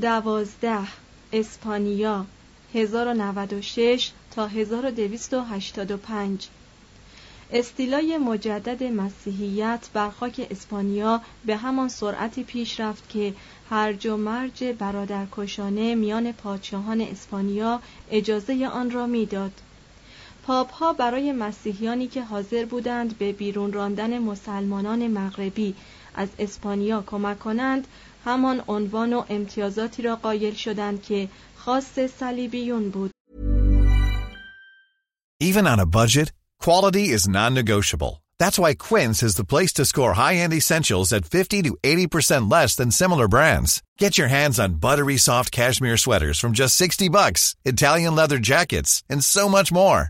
دوازده 0.00 0.86
اسپانیا 1.32 2.26
1096 2.74 4.10
تا 4.30 4.46
1285 4.46 6.48
استیلای 7.52 8.18
مجدد 8.18 8.82
مسیحیت 8.82 9.88
بر 9.92 10.10
خاک 10.10 10.46
اسپانیا 10.50 11.20
به 11.44 11.56
همان 11.56 11.88
سرعتی 11.88 12.44
پیش 12.44 12.80
رفت 12.80 13.08
که 13.08 13.34
هرج 13.70 14.06
و 14.06 14.16
مرج 14.16 14.64
برادرکشانه 14.64 15.94
میان 15.94 16.32
پادشاهان 16.32 17.00
اسپانیا 17.00 17.80
اجازه 18.10 18.66
آن 18.66 18.90
را 18.90 19.06
می‌داد. 19.06 19.52
پاپ 20.46 20.72
ها 20.72 20.92
برای 20.92 21.32
مسیحیانی 21.32 22.08
که 22.08 22.22
حاضر 22.22 22.64
بودند 22.64 23.18
به 23.18 23.32
بیرون 23.32 23.72
راندن 23.72 24.18
مسلمانان 24.18 25.06
مغربی 25.06 25.74
از 26.15 26.29
اسپانیا 26.39 27.03
کمک 27.07 27.39
کنند 27.39 27.87
همان 28.25 28.63
عنوان 28.67 29.13
و 29.13 29.23
امتیازاتی 29.29 30.01
را 30.01 30.15
قایل 30.15 30.55
شدند 30.55 31.01
که 31.01 31.29
خاص 31.55 31.99
صلیبیون 32.19 32.89
بود 32.89 33.11
Even 35.39 35.67
on 35.67 35.79
a 35.79 35.85
budget, 35.85 36.33
quality 36.59 37.05
is 37.09 37.27
non-negotiable. 37.27 38.23
That's 38.39 38.59
why 38.59 38.73
Quince 38.73 39.21
is 39.23 39.35
the 39.35 39.49
place 39.53 39.73
to 39.73 39.85
score 39.85 40.13
high-end 40.13 40.53
essentials 40.53 41.11
at 41.13 41.25
50 41.25 41.63
to 41.63 41.77
80% 41.83 42.51
less 42.51 42.75
than 42.75 42.91
similar 42.91 43.27
brands. 43.27 43.83
Get 43.97 44.17
your 44.17 44.27
hands 44.27 44.59
on 44.59 44.79
buttery 44.85 45.17
soft 45.17 45.51
cashmere 45.51 45.97
sweaters 45.97 46.39
from 46.39 46.53
just 46.53 46.75
60 46.75 47.09
bucks, 47.09 47.55
Italian 47.65 48.15
leather 48.15 48.39
jackets, 48.39 49.03
and 49.09 49.23
so 49.23 49.47
much 49.47 49.71
more. 49.71 50.09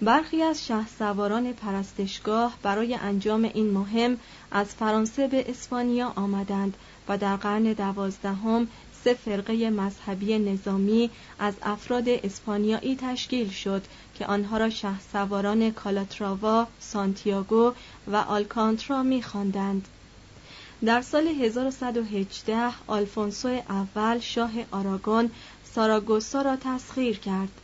برخی 0.00 0.42
از 0.42 0.66
شهسواران 0.66 1.52
پرستشگاه 1.52 2.58
برای 2.62 2.94
انجام 2.94 3.44
این 3.44 3.70
مهم 3.70 4.18
از 4.50 4.66
فرانسه 4.66 5.28
به 5.28 5.50
اسپانیا 5.50 6.12
آمدند 6.16 6.76
و 7.08 7.18
در 7.18 7.36
قرن 7.36 7.62
دوازدهم 7.62 8.68
سه 9.04 9.14
فرقه 9.14 9.70
مذهبی 9.70 10.38
نظامی 10.38 11.10
از 11.38 11.54
افراد 11.62 12.08
اسپانیایی 12.08 12.96
تشکیل 12.96 13.50
شد 13.50 13.82
که 14.14 14.26
آنها 14.26 14.58
را 14.58 14.70
شهسواران 14.70 15.70
کالاتراوا، 15.70 16.66
سانتیاگو 16.80 17.72
و 18.12 18.16
آلکانترا 18.16 19.02
می‌خواندند. 19.02 19.88
در 20.84 21.02
سال 21.02 21.26
1118 21.26 22.70
آلفونسو 22.86 23.48
اول 23.48 24.18
شاه 24.18 24.50
آراگون 24.70 25.30
ساراگوسا 25.74 26.42
را 26.42 26.56
تسخیر 26.56 27.18
کرد. 27.18 27.60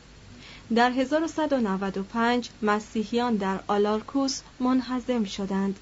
در 0.74 0.90
1195 0.90 2.50
مسیحیان 2.62 3.36
در 3.36 3.60
آلارکوس 3.66 4.40
منحزم 4.60 5.24
شدند. 5.24 5.78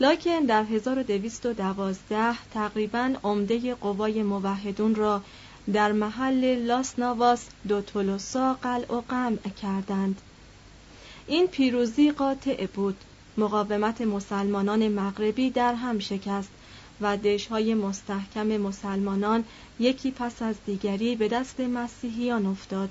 لکن 0.00 0.40
در 0.40 0.62
1212 0.62 2.34
تقریبا 2.54 3.14
عمده 3.22 3.74
قوای 3.74 4.22
موحدون 4.22 4.94
را 4.94 5.22
در 5.72 5.92
محل 5.92 6.54
لاس 6.54 6.98
نواس 6.98 7.46
دو 7.68 7.80
تولوسا 7.80 8.54
قلع 8.54 8.92
و 8.92 9.00
قمع 9.00 9.48
کردند. 9.62 10.20
این 11.26 11.46
پیروزی 11.46 12.10
قاطع 12.10 12.66
بود. 12.66 12.96
مقاومت 13.36 14.00
مسلمانان 14.00 14.88
مغربی 14.88 15.50
در 15.50 15.74
هم 15.74 15.98
شکست 15.98 16.50
و 17.00 17.16
دشهای 17.16 17.74
مستحکم 17.74 18.46
مسلمانان 18.46 19.44
یکی 19.80 20.10
پس 20.10 20.42
از 20.42 20.56
دیگری 20.66 21.16
به 21.16 21.28
دست 21.28 21.60
مسیحیان 21.60 22.46
افتاد. 22.46 22.90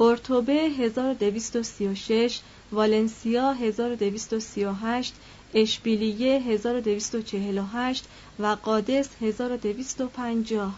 قرطبه 0.00 0.52
1236 0.52 2.40
والنسیا 2.72 3.52
1238 3.52 5.14
اشبیلیه 5.54 6.40
1248 6.40 8.04
و 8.38 8.46
قادس 8.46 9.08
1250 9.20 10.72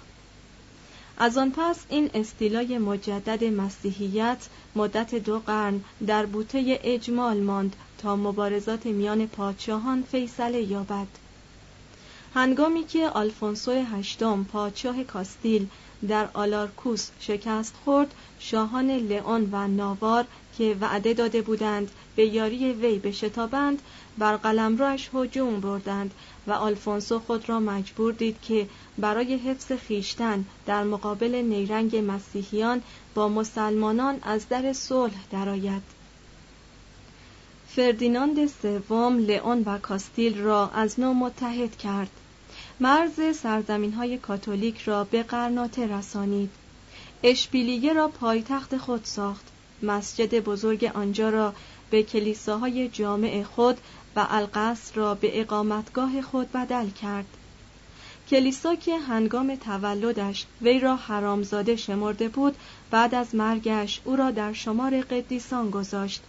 از 1.18 1.38
آن 1.38 1.52
پس 1.56 1.76
این 1.88 2.10
استیلای 2.14 2.78
مجدد 2.78 3.44
مسیحیت 3.44 4.38
مدت 4.76 5.14
دو 5.14 5.38
قرن 5.38 5.80
در 6.06 6.26
بوته 6.26 6.80
اجمال 6.84 7.40
ماند 7.40 7.76
تا 7.98 8.16
مبارزات 8.16 8.86
میان 8.86 9.26
پادشاهان 9.26 10.02
فیصله 10.02 10.62
یابد. 10.62 11.06
هنگامی 12.34 12.84
که 12.84 13.08
آلفونسو 13.08 13.72
هشتم 13.72 14.44
پادشاه 14.52 15.04
کاستیل 15.04 15.66
در 16.08 16.28
آلارکوس 16.34 17.08
شکست 17.20 17.74
خورد. 17.84 18.14
شاهان 18.38 18.90
لئون 18.90 19.48
و 19.52 19.68
ناوار 19.68 20.24
که 20.58 20.76
وعده 20.80 21.14
داده 21.14 21.42
بودند 21.42 21.90
به 22.16 22.26
یاری 22.26 22.72
وی 22.72 22.98
بشتابند 22.98 23.82
بر 24.18 24.36
قلمروش 24.36 25.10
هجوم 25.14 25.60
بردند 25.60 26.14
و 26.46 26.52
آلفونسو 26.52 27.18
خود 27.18 27.48
را 27.48 27.60
مجبور 27.60 28.12
دید 28.12 28.36
که 28.42 28.68
برای 28.98 29.34
حفظ 29.36 29.72
خیشتن 29.72 30.44
در 30.66 30.84
مقابل 30.84 31.34
نیرنگ 31.34 31.96
مسیحیان 32.06 32.82
با 33.14 33.28
مسلمانان 33.28 34.18
از 34.22 34.48
در 34.48 34.72
صلح 34.72 35.24
درآید. 35.30 35.82
فردیناند 37.68 38.46
سوم 38.46 39.18
لئون 39.18 39.62
و 39.66 39.78
کاستیل 39.78 40.38
را 40.38 40.68
از 40.68 41.00
نو 41.00 41.14
متحد 41.14 41.76
کرد. 41.76 42.10
مرز 42.82 43.36
سرزمین 43.36 43.92
های 43.92 44.18
کاتولیک 44.18 44.80
را 44.80 45.04
به 45.04 45.22
قرناطه 45.22 45.86
رسانید. 45.86 46.50
اشبیلیه 47.22 47.92
را 47.92 48.08
پایتخت 48.08 48.76
خود 48.76 49.04
ساخت. 49.04 49.44
مسجد 49.82 50.40
بزرگ 50.40 50.90
آنجا 50.94 51.30
را 51.30 51.54
به 51.90 52.02
کلیساهای 52.02 52.88
جامع 52.88 53.42
خود 53.42 53.78
و 54.16 54.26
القصر 54.30 54.94
را 54.94 55.14
به 55.14 55.40
اقامتگاه 55.40 56.22
خود 56.22 56.52
بدل 56.52 56.90
کرد. 56.90 57.26
کلیسا 58.30 58.74
که 58.74 58.98
هنگام 58.98 59.56
تولدش 59.56 60.46
وی 60.62 60.80
را 60.80 60.96
حرامزاده 60.96 61.76
شمرده 61.76 62.28
بود 62.28 62.56
بعد 62.90 63.14
از 63.14 63.34
مرگش 63.34 64.00
او 64.04 64.16
را 64.16 64.30
در 64.30 64.52
شمار 64.52 65.00
قدیسان 65.00 65.70
گذاشت. 65.70 66.22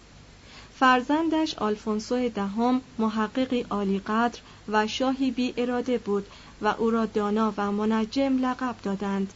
فرزندش 0.80 1.56
آلفونسو 1.56 2.30
دهم 2.30 2.82
محققی 2.98 3.66
عالی 3.70 4.00
قدر 4.00 4.40
و 4.68 4.88
شاهی 4.88 5.32
بی 5.32 5.54
اراده 5.58 5.98
بود 5.98 6.28
و 6.62 6.68
او 6.68 6.90
را 6.90 7.06
دانا 7.06 7.54
و 7.58 7.72
منجم 7.72 8.46
لقب 8.46 8.76
دادند. 8.84 9.34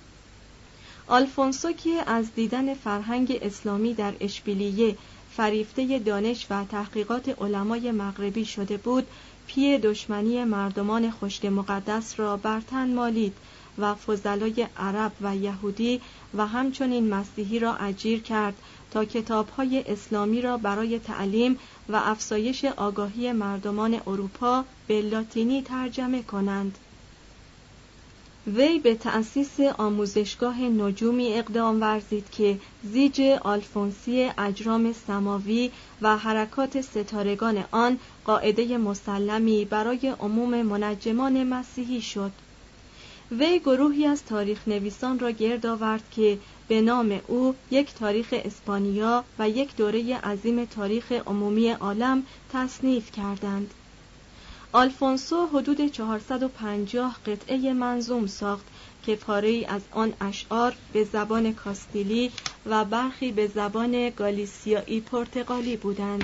آلفونسو 1.08 1.72
که 1.72 2.04
از 2.08 2.36
دیدن 2.36 2.74
فرهنگ 2.74 3.40
اسلامی 3.42 3.94
در 3.94 4.14
اشبیلیه 4.20 4.98
فریفته 5.32 6.00
دانش 6.00 6.48
و 6.50 6.66
تحقیقات 6.66 7.42
علمای 7.42 7.92
مغربی 7.92 8.46
شده 8.46 8.78
بود 8.78 9.08
پیه 9.48 9.78
دشمنی 9.78 10.44
مردمان 10.44 11.12
خشک 11.12 11.46
مقدس 11.46 12.20
را 12.20 12.38
بر 12.38 12.62
تن 12.62 12.94
مالید 12.94 13.34
و 13.78 13.96
فضلای 13.96 14.68
عرب 14.78 15.12
و 15.22 15.36
یهودی 15.36 16.02
و 16.38 16.48
همچنین 16.48 17.10
مسیحی 17.10 17.60
را 17.60 17.76
اجیر 17.76 18.22
کرد 18.22 18.56
تا 18.92 19.06
کتابهای 19.06 19.84
اسلامی 19.88 20.42
را 20.42 20.58
برای 20.58 21.00
تعلیم 21.00 21.60
و 21.90 21.96
افزایش 21.96 22.66
آگاهی 22.66 23.32
مردمان 23.32 24.02
اروپا 24.08 24.64
به 24.88 25.02
لاتینی 25.02 25.62
ترجمه 25.62 26.24
کنند. 26.24 26.78
وی 28.56 28.80
به 28.80 28.96
تأسیس 28.96 29.60
آموزشگاه 29.78 30.62
نجومی 30.62 31.34
اقدام 31.34 31.82
ورزید 31.82 32.30
که 32.32 32.60
زیج 32.84 33.22
آلفونسی 33.42 34.32
اجرام 34.38 34.94
سماوی 35.08 35.72
و 36.02 36.18
حرکات 36.18 36.82
ستارگان 36.82 37.64
آن 37.72 38.00
قاعده 38.26 38.78
مسلمی 38.78 39.66
برای 39.66 40.08
عموم 40.20 40.62
منجمان 40.62 41.44
مسیحی 41.44 42.02
شد. 42.02 42.32
وی 43.32 43.60
گروهی 43.60 44.06
از 44.06 44.24
تاریخ 44.24 44.68
نویسان 44.68 45.20
را 45.20 45.32
گرد 45.32 45.66
آورد 45.66 46.04
که 46.12 46.38
به 46.68 46.82
نام 46.82 47.20
او 47.28 47.56
یک 47.72 47.94
تاریخ 47.94 48.28
اسپانیا 48.46 49.24
و 49.40 49.50
یک 49.50 49.76
دوره 49.76 50.18
عظیم 50.18 50.66
تاریخ 50.66 51.12
عمومی 51.12 51.70
عالم 51.70 52.24
تصنیف 52.54 53.12
کردند. 53.12 53.74
آلفونسو 54.78 55.46
حدود 55.48 55.88
450 55.88 57.16
قطعه 57.26 57.74
منظوم 57.74 58.28
ساخت 58.28 58.66
که 59.06 59.16
پاره 59.16 59.66
از 59.68 59.82
آن 59.92 60.14
اشعار 60.22 60.76
به 60.94 61.04
زبان 61.04 61.54
کاستیلی 61.54 62.32
و 62.66 62.86
برخی 62.86 63.32
به 63.32 63.48
زبان 63.48 64.10
گالیسیایی 64.10 65.02
پرتغالی 65.02 65.78
بودند 65.78 66.24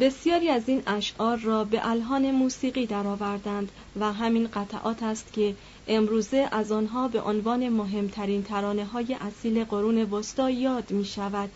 بسیاری 0.00 0.48
از 0.48 0.68
این 0.68 0.82
اشعار 0.86 1.36
را 1.36 1.64
به 1.64 1.88
الهان 1.90 2.30
موسیقی 2.30 2.86
درآوردند 2.86 3.72
و 4.00 4.12
همین 4.12 4.46
قطعات 4.46 5.02
است 5.02 5.32
که 5.32 5.54
امروزه 5.88 6.48
از 6.52 6.72
آنها 6.72 7.08
به 7.08 7.20
عنوان 7.20 7.68
مهمترین 7.68 8.42
ترانه 8.42 8.84
های 8.84 9.16
اصیل 9.20 9.64
قرون 9.64 9.98
وسطا 9.98 10.50
یاد 10.50 10.90
می 10.90 11.04
شود. 11.04 11.50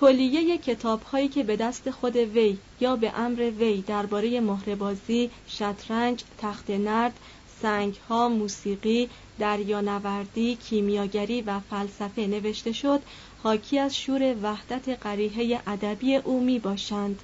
کلیه 0.00 0.58
کتاب 0.58 1.02
هایی 1.02 1.28
که 1.28 1.42
به 1.42 1.56
دست 1.56 1.90
خود 1.90 2.16
وی 2.16 2.58
یا 2.80 2.96
به 2.96 3.18
امر 3.18 3.50
وی 3.58 3.80
درباره 3.80 4.40
مهربازی، 4.40 5.30
شطرنج، 5.46 6.24
تخت 6.38 6.70
نرد، 6.70 7.18
سنگ 7.62 7.96
ها، 8.08 8.28
موسیقی، 8.28 9.08
دریانوردی، 9.38 10.56
کیمیاگری 10.56 11.42
و 11.42 11.60
فلسفه 11.60 12.26
نوشته 12.26 12.72
شد 12.72 13.00
حاکی 13.42 13.78
از 13.78 13.96
شور 13.96 14.36
وحدت 14.42 14.88
قریحه 14.88 15.60
ادبی 15.66 16.16
او 16.16 16.40
می 16.40 16.58
باشند 16.58 17.22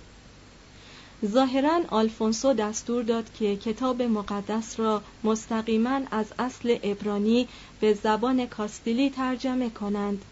ظاهرا 1.27 1.81
آلفونسو 1.89 2.53
دستور 2.53 3.03
داد 3.03 3.33
که 3.39 3.57
کتاب 3.57 4.03
مقدس 4.03 4.81
را 4.81 5.03
مستقیما 5.25 6.01
از 6.11 6.27
اصل 6.39 6.79
ابرانی 6.83 7.49
به 7.81 7.95
زبان 7.95 8.47
کاستیلی 8.47 9.11
ترجمه 9.11 9.71
کنند. 9.71 10.25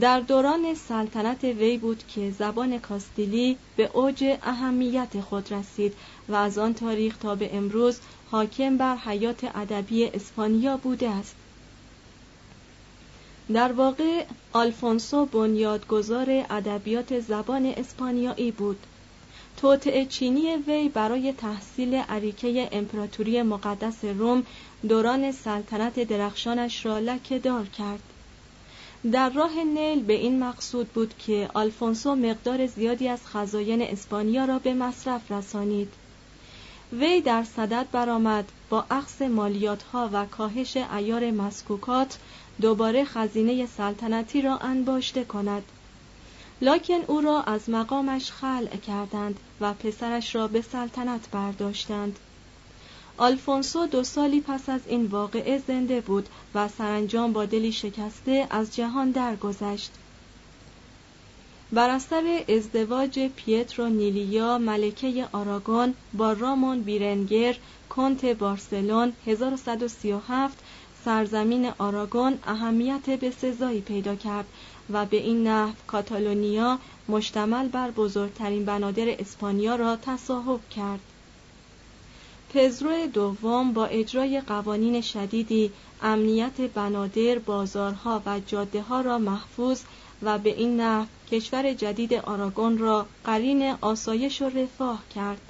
در 0.00 0.20
دوران 0.20 0.74
سلطنت 0.74 1.44
وی 1.44 1.78
بود 1.78 2.02
که 2.08 2.30
زبان 2.30 2.78
کاستیلی 2.78 3.56
به 3.76 3.90
اوج 3.92 4.38
اهمیت 4.42 5.20
خود 5.20 5.52
رسید 5.52 5.94
و 6.28 6.34
از 6.34 6.58
آن 6.58 6.74
تاریخ 6.74 7.16
تا 7.16 7.34
به 7.34 7.56
امروز 7.56 7.98
حاکم 8.30 8.76
بر 8.76 8.96
حیات 8.96 9.56
ادبی 9.56 10.04
اسپانیا 10.04 10.76
بوده 10.76 11.10
است. 11.10 11.34
در 13.52 13.72
واقع 13.72 14.24
آلفونسو 14.52 15.26
بنیادگذار 15.26 16.44
ادبیات 16.50 17.20
زبان 17.20 17.66
اسپانیایی 17.66 18.50
بود. 18.50 18.78
توطعه 19.56 20.04
چینی 20.04 20.56
وی 20.56 20.88
برای 20.88 21.32
تحصیل 21.32 21.94
عریکه 21.94 22.68
امپراتوری 22.72 23.42
مقدس 23.42 24.04
روم 24.04 24.42
دوران 24.88 25.32
سلطنت 25.32 26.00
درخشانش 26.00 26.86
را 26.86 26.98
لکه 26.98 27.38
دار 27.38 27.66
کرد. 27.66 28.11
در 29.10 29.30
راه 29.30 29.64
نیل 29.64 30.02
به 30.02 30.12
این 30.12 30.38
مقصود 30.38 30.88
بود 30.88 31.14
که 31.18 31.48
آلفونسو 31.54 32.14
مقدار 32.14 32.66
زیادی 32.66 33.08
از 33.08 33.26
خزاین 33.26 33.82
اسپانیا 33.82 34.44
را 34.44 34.58
به 34.58 34.74
مصرف 34.74 35.30
رسانید. 35.32 35.92
وی 36.92 37.20
در 37.20 37.44
صدد 37.44 37.86
برآمد 37.92 38.44
با 38.70 38.84
اخص 38.90 39.22
مالیات 39.22 39.82
ها 39.82 40.10
و 40.12 40.26
کاهش 40.26 40.76
ایار 40.76 41.30
مسکوکات 41.30 42.18
دوباره 42.60 43.04
خزینه 43.04 43.66
سلطنتی 43.66 44.42
را 44.42 44.58
انباشته 44.58 45.24
کند. 45.24 45.62
لکن 46.60 47.00
او 47.06 47.20
را 47.20 47.42
از 47.42 47.70
مقامش 47.70 48.30
خلع 48.30 48.76
کردند 48.76 49.40
و 49.60 49.74
پسرش 49.74 50.34
را 50.34 50.48
به 50.48 50.62
سلطنت 50.62 51.28
برداشتند. 51.32 52.18
آلفونسو 53.22 53.86
دو 53.86 54.02
سالی 54.04 54.40
پس 54.40 54.68
از 54.68 54.80
این 54.86 55.06
واقعه 55.06 55.58
زنده 55.58 56.00
بود 56.00 56.28
و 56.54 56.68
سرانجام 56.68 57.32
با 57.32 57.44
دلی 57.44 57.72
شکسته 57.72 58.46
از 58.50 58.76
جهان 58.76 59.10
درگذشت. 59.10 59.92
بر 61.72 61.90
اثر 61.90 62.44
ازدواج 62.48 63.28
پیترو 63.36 63.88
نیلیا 63.88 64.58
ملکه 64.58 65.28
آراگون 65.32 65.94
با 66.12 66.32
رامون 66.32 66.82
بیرنگر 66.82 67.56
کنت 67.88 68.24
بارسلون 68.24 69.12
1137 69.26 70.58
سرزمین 71.04 71.72
آراگون 71.78 72.38
اهمیت 72.46 73.10
به 73.10 73.30
سزایی 73.30 73.80
پیدا 73.80 74.14
کرد 74.14 74.46
و 74.90 75.06
به 75.06 75.16
این 75.16 75.46
نحو 75.48 75.74
کاتالونیا 75.86 76.78
مشتمل 77.08 77.68
بر 77.68 77.90
بزرگترین 77.90 78.64
بنادر 78.64 79.08
اسپانیا 79.18 79.76
را 79.76 79.96
تصاحب 79.96 80.68
کرد. 80.68 81.11
پزرو 82.54 83.06
دوم 83.06 83.72
با 83.72 83.86
اجرای 83.86 84.40
قوانین 84.40 85.00
شدیدی 85.00 85.72
امنیت 86.02 86.60
بنادر 86.60 87.38
بازارها 87.38 88.22
و 88.26 88.40
جاده 88.40 88.82
ها 88.82 89.00
را 89.00 89.18
محفوظ 89.18 89.82
و 90.22 90.38
به 90.38 90.50
این 90.58 90.80
نحو 90.80 91.06
کشور 91.30 91.72
جدید 91.72 92.14
آراگون 92.14 92.78
را 92.78 93.06
قرین 93.24 93.74
آسایش 93.80 94.42
و 94.42 94.48
رفاه 94.48 95.02
کرد. 95.14 95.40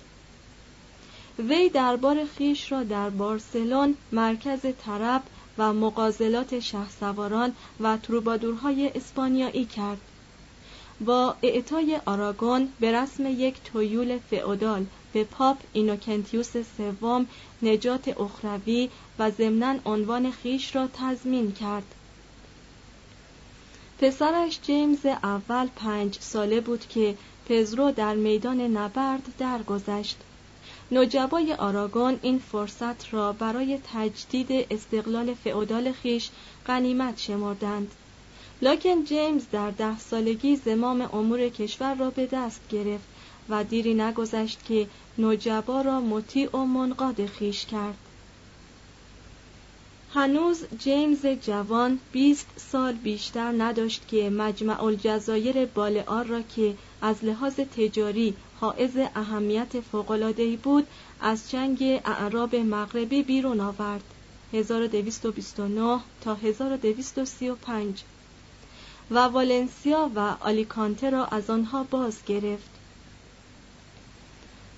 وی 1.39 1.69
دربار 1.69 2.25
خیش 2.25 2.73
را 2.73 2.83
در 2.83 3.11
بارسلون 3.11 3.95
مرکز 4.13 4.61
طرب 4.85 5.23
و 5.59 5.73
مقازلات 5.73 6.61
شهسواران 6.61 7.53
و 7.81 7.97
تروبادورهای 7.97 8.91
اسپانیایی 8.95 9.65
کرد. 9.65 10.01
با 11.07 11.37
اعطای 11.43 12.01
آراگون 12.07 12.69
به 12.81 12.93
رسم 12.93 13.27
یک 13.27 13.55
تویول 13.65 14.19
فئودال 14.31 14.87
به 15.13 15.25
پاپ 15.25 15.57
اینوکنتیوس 15.73 16.53
سوم 16.77 17.27
نجات 17.63 18.21
اخروی 18.21 18.91
و 19.19 19.31
ضمنا 19.31 19.75
عنوان 19.85 20.31
خیش 20.31 20.77
را 20.77 20.89
تضمین 20.95 21.53
کرد. 21.53 21.95
پسرش 23.99 24.61
جیمز 24.63 25.07
اول 25.07 25.69
پنج 25.77 26.19
ساله 26.21 26.61
بود 26.61 26.89
که 26.89 27.15
پزرو 27.49 27.91
در 27.91 28.15
میدان 28.15 28.61
نبرد 28.61 29.23
درگذشت. 29.39 30.17
نوجوای 30.91 31.55
آراگون 31.55 32.19
این 32.23 32.39
فرصت 32.39 33.15
را 33.15 33.33
برای 33.33 33.79
تجدید 33.95 34.67
استقلال 34.71 35.35
فئودال 35.35 35.93
خیش 35.93 36.31
غنیمت 36.67 37.19
شمردند. 37.19 37.91
لاکن 38.62 39.04
جیمز 39.04 39.42
در 39.52 39.71
ده 39.71 39.99
سالگی 39.99 40.57
زمام 40.57 41.00
امور 41.12 41.49
کشور 41.49 41.95
را 41.95 42.11
به 42.11 42.26
دست 42.26 42.61
گرفت 42.69 43.04
و 43.49 43.64
دیری 43.64 43.95
نگذشت 43.95 44.64
که 44.64 44.87
نوجبا 45.19 45.81
را 45.81 46.00
مطیع 46.00 46.57
و 46.57 46.64
منقاد 46.64 47.26
خیش 47.26 47.66
کرد. 47.66 47.97
هنوز 50.14 50.64
جیمز 50.78 51.26
جوان 51.26 51.99
20 52.12 52.47
سال 52.57 52.92
بیشتر 52.92 53.52
نداشت 53.59 54.09
که 54.09 54.31
مجمع 54.31 54.85
الجزایر 54.85 55.66
بالعار 55.66 56.25
را 56.25 56.42
که 56.42 56.75
از 57.00 57.25
لحاظ 57.25 57.54
تجاری 57.54 58.35
حائز 58.61 58.97
اهمیت 58.97 59.81
فوق‌العاده‌ای 59.81 60.57
بود 60.57 60.87
از 61.21 61.50
چنگ 61.50 62.00
اعراب 62.04 62.57
مغربی 62.57 63.23
بیرون 63.23 63.61
آورد. 63.61 64.04
1229 64.52 66.00
تا 66.21 66.35
1235 66.35 68.02
و 69.11 69.19
والنسیا 69.19 70.11
و 70.15 70.37
آلیکانته 70.41 71.11
را 71.11 71.27
از 71.27 71.51
آنها 71.51 71.83
باز 71.83 72.25
گرفت. 72.27 72.71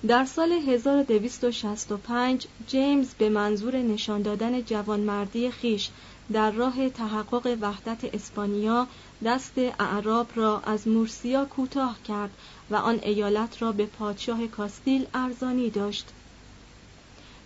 در 0.07 0.25
سال 0.25 0.51
1265 0.51 2.47
جیمز 2.67 3.13
به 3.13 3.29
منظور 3.29 3.75
نشان 3.75 4.21
دادن 4.21 4.61
جوانمردی 4.61 5.51
خیش 5.51 5.89
در 6.33 6.51
راه 6.51 6.89
تحقق 6.89 7.57
وحدت 7.61 8.15
اسپانیا 8.15 8.87
دست 9.25 9.57
اعراب 9.57 10.27
را 10.35 10.59
از 10.59 10.87
مورسیا 10.87 11.45
کوتاه 11.45 11.97
کرد 12.07 12.29
و 12.69 12.75
آن 12.75 12.99
ایالت 13.03 13.61
را 13.61 13.71
به 13.71 13.85
پادشاه 13.85 14.47
کاستیل 14.47 15.05
ارزانی 15.13 15.69
داشت. 15.69 16.07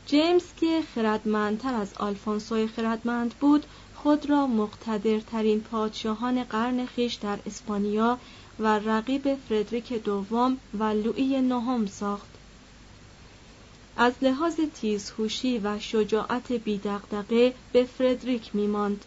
جیمز 0.06 0.44
که 0.60 0.82
خردمندتر 0.96 1.74
از 1.74 1.94
آلفونسوی 1.94 2.68
خردمند 2.68 3.34
بود 3.34 3.66
خود 4.04 4.30
را 4.30 4.48
مقتدرترین 4.48 5.62
پادشاهان 5.62 6.44
قرن 6.44 6.86
خیش 6.86 7.14
در 7.14 7.40
اسپانیا 7.46 8.18
و 8.60 8.80
رقیب 8.80 9.36
فردریک 9.36 9.94
دوم 9.94 10.58
و 10.80 10.84
لویی 10.84 11.42
نهم 11.42 11.86
ساخت. 11.86 12.30
از 13.98 14.14
لحاظ 14.22 14.56
تیزهوشی 14.76 15.60
و 15.60 15.80
شجاعت 15.80 16.52
بیدقدقه 16.52 17.54
به 17.74 17.84
فردریک 17.84 18.56
میماند. 18.56 19.06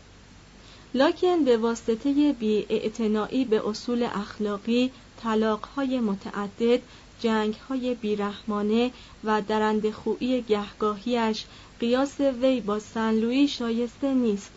لاکن 0.94 1.44
به 1.44 1.56
واسطه 1.56 2.32
بی 2.32 3.44
به 3.44 3.68
اصول 3.68 4.02
اخلاقی 4.02 4.90
طلاقهای 5.22 6.00
متعدد 6.00 6.80
جنگهای 7.20 7.94
بیرحمانه 7.94 8.90
و 9.24 9.42
درند 9.42 9.90
خویی 9.90 10.42
گهگاهیش 10.42 11.44
قیاس 11.80 12.20
وی 12.20 12.60
با 12.60 12.78
سنلوی 12.78 13.48
شایسته 13.48 14.14
نیست. 14.14 14.50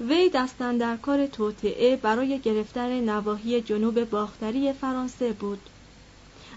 وی 0.00 0.30
دستن 0.34 0.76
در 0.76 0.96
کار 0.96 1.26
توطعه 1.26 1.96
برای 1.96 2.38
گرفتن 2.38 3.00
نواحی 3.00 3.60
جنوب 3.60 4.04
باختری 4.04 4.72
فرانسه 4.72 5.32
بود. 5.32 5.60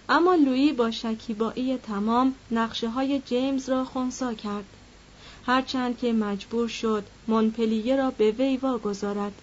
اما 0.10 0.36
لویی 0.36 0.74
با 0.74 0.92
شکیبایی 0.92 1.78
تمام 1.78 2.36
نقشه 2.52 2.90
های 2.90 3.20
جیمز 3.20 3.70
را 3.70 3.86
خونسا 3.86 4.34
کرد. 4.34 4.66
هرچند 5.46 5.98
که 5.98 6.14
مجبور 6.14 6.68
شد 6.68 7.04
مونپلیه 7.28 7.96
را 7.96 8.12
به 8.12 8.32
وی 8.32 8.58
واگذارد. 8.58 9.34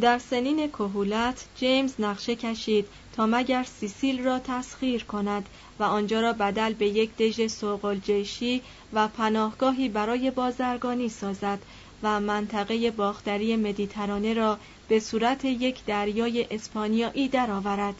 در 0.00 0.18
سنین 0.18 0.68
کهولت 0.68 1.44
جیمز 1.56 1.94
نقشه 1.98 2.36
کشید 2.36 2.86
تا 3.12 3.26
مگر 3.26 3.64
سیسیل 3.64 4.24
را 4.24 4.38
تسخیر 4.38 5.04
کند 5.04 5.48
و 5.78 5.82
آنجا 5.82 6.20
را 6.20 6.32
بدل 6.32 6.72
به 6.72 6.88
یک 6.88 7.16
دژ 7.16 7.46
سوقلجیشی 7.46 8.62
و 8.92 9.08
پناهگاهی 9.08 9.88
برای 9.88 10.30
بازرگانی 10.30 11.08
سازد 11.08 11.58
و 12.02 12.20
منطقه 12.20 12.90
باختری 12.90 13.56
مدیترانه 13.56 14.34
را 14.34 14.58
به 14.88 15.00
صورت 15.00 15.44
یک 15.44 15.84
دریای 15.84 16.46
اسپانیایی 16.50 17.28
درآورد. 17.28 17.94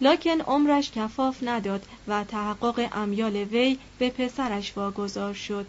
لکن 0.00 0.40
عمرش 0.40 0.90
کفاف 0.90 1.38
نداد 1.42 1.86
و 2.08 2.24
تحقق 2.24 2.88
امیال 2.92 3.36
وی 3.36 3.78
به 3.98 4.10
پسرش 4.10 4.76
واگذار 4.76 5.34
شد. 5.34 5.66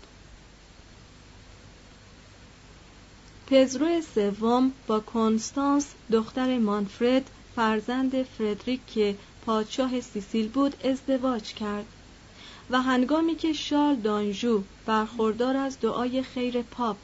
پزرو 3.47 4.01
سوم 4.15 4.71
با 4.88 5.00
کنستانس 5.00 5.88
دختر 6.12 6.57
مانفرد 6.57 7.29
فرزند 7.55 8.24
فردریک 8.24 8.79
که 8.88 9.15
پادشاه 9.45 10.01
سیسیل 10.01 10.47
بود 10.47 10.85
ازدواج 10.85 11.53
کرد. 11.53 11.85
و 12.69 12.81
هنگامی 12.81 13.35
که 13.35 13.53
شارل 13.53 13.95
دانژو 13.95 14.62
برخوردار 14.85 15.57
از 15.57 15.79
دعای 15.79 16.24
خیر 16.24 16.62
پاپ 16.62 16.97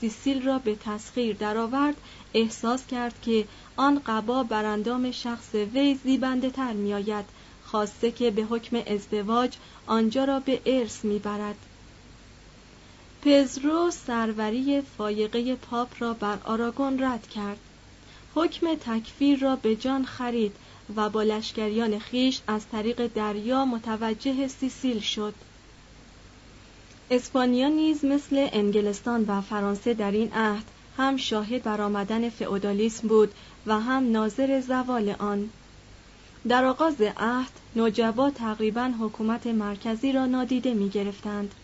سیسیل 0.00 0.42
را 0.42 0.58
به 0.58 0.76
تسخیر 0.76 1.36
درآورد 1.36 1.96
احساس 2.34 2.86
کرد 2.86 3.20
که 3.22 3.44
آن 3.76 4.02
قبا 4.06 4.42
براندام 4.42 5.10
شخص 5.10 5.54
وی 5.54 5.94
زیبنده 5.94 6.50
تر 6.50 6.72
می 6.72 6.94
آید 6.94 7.24
خواسته 7.64 8.10
که 8.10 8.30
به 8.30 8.42
حکم 8.42 8.82
ازدواج 8.86 9.56
آنجا 9.86 10.24
را 10.24 10.40
به 10.40 10.60
ارث 10.66 11.04
می 11.04 11.18
برد. 11.18 11.56
پزرو 13.22 13.90
سروری 13.90 14.80
فایقه 14.98 15.54
پاپ 15.54 15.88
را 15.98 16.14
بر 16.14 16.38
آراگون 16.44 17.02
رد 17.02 17.26
کرد 17.28 17.58
حکم 18.34 18.74
تکفیر 18.74 19.38
را 19.38 19.56
به 19.56 19.76
جان 19.76 20.04
خرید 20.04 20.56
و 20.96 21.08
با 21.08 21.22
لشکریان 21.22 21.98
خیش 21.98 22.40
از 22.46 22.68
طریق 22.68 23.06
دریا 23.06 23.64
متوجه 23.64 24.48
سیسیل 24.48 25.00
شد 25.00 25.34
اسپانیا 27.10 27.68
نیز 27.68 28.04
مثل 28.04 28.48
انگلستان 28.52 29.24
و 29.28 29.40
فرانسه 29.40 29.94
در 29.94 30.10
این 30.10 30.32
عهد 30.32 30.64
هم 30.96 31.16
شاهد 31.16 31.62
برآمدن 31.62 32.28
فئودالیسم 32.28 33.08
بود 33.08 33.34
و 33.66 33.80
هم 33.80 34.12
ناظر 34.12 34.60
زوال 34.60 35.14
آن 35.18 35.50
در 36.48 36.64
آغاز 36.64 37.00
عهد 37.16 37.50
نوجبا 37.76 38.30
تقریبا 38.30 38.92
حکومت 39.00 39.46
مرکزی 39.46 40.12
را 40.12 40.26
نادیده 40.26 40.74
می 40.74 40.88
گرفتند. 40.88 41.54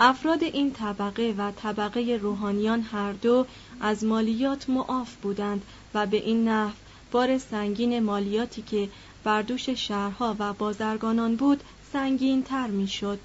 افراد 0.00 0.42
این 0.42 0.72
طبقه 0.72 1.34
و 1.38 1.50
طبقه 1.50 2.18
روحانیان 2.22 2.80
هر 2.80 3.12
دو 3.12 3.46
از 3.80 4.04
مالیات 4.04 4.68
معاف 4.68 5.14
بودند 5.14 5.62
و 5.94 6.06
به 6.06 6.16
این 6.16 6.48
نحو 6.48 6.74
بار 7.12 7.38
سنگین 7.38 8.02
مالیاتی 8.02 8.62
که 8.62 8.88
بر 9.24 9.42
دوش 9.42 9.70
شهرها 9.70 10.36
و 10.38 10.52
بازرگانان 10.52 11.36
بود 11.36 11.62
سنگین 11.92 12.42
تر 12.42 12.66
می 12.66 12.88
شد. 12.88 13.18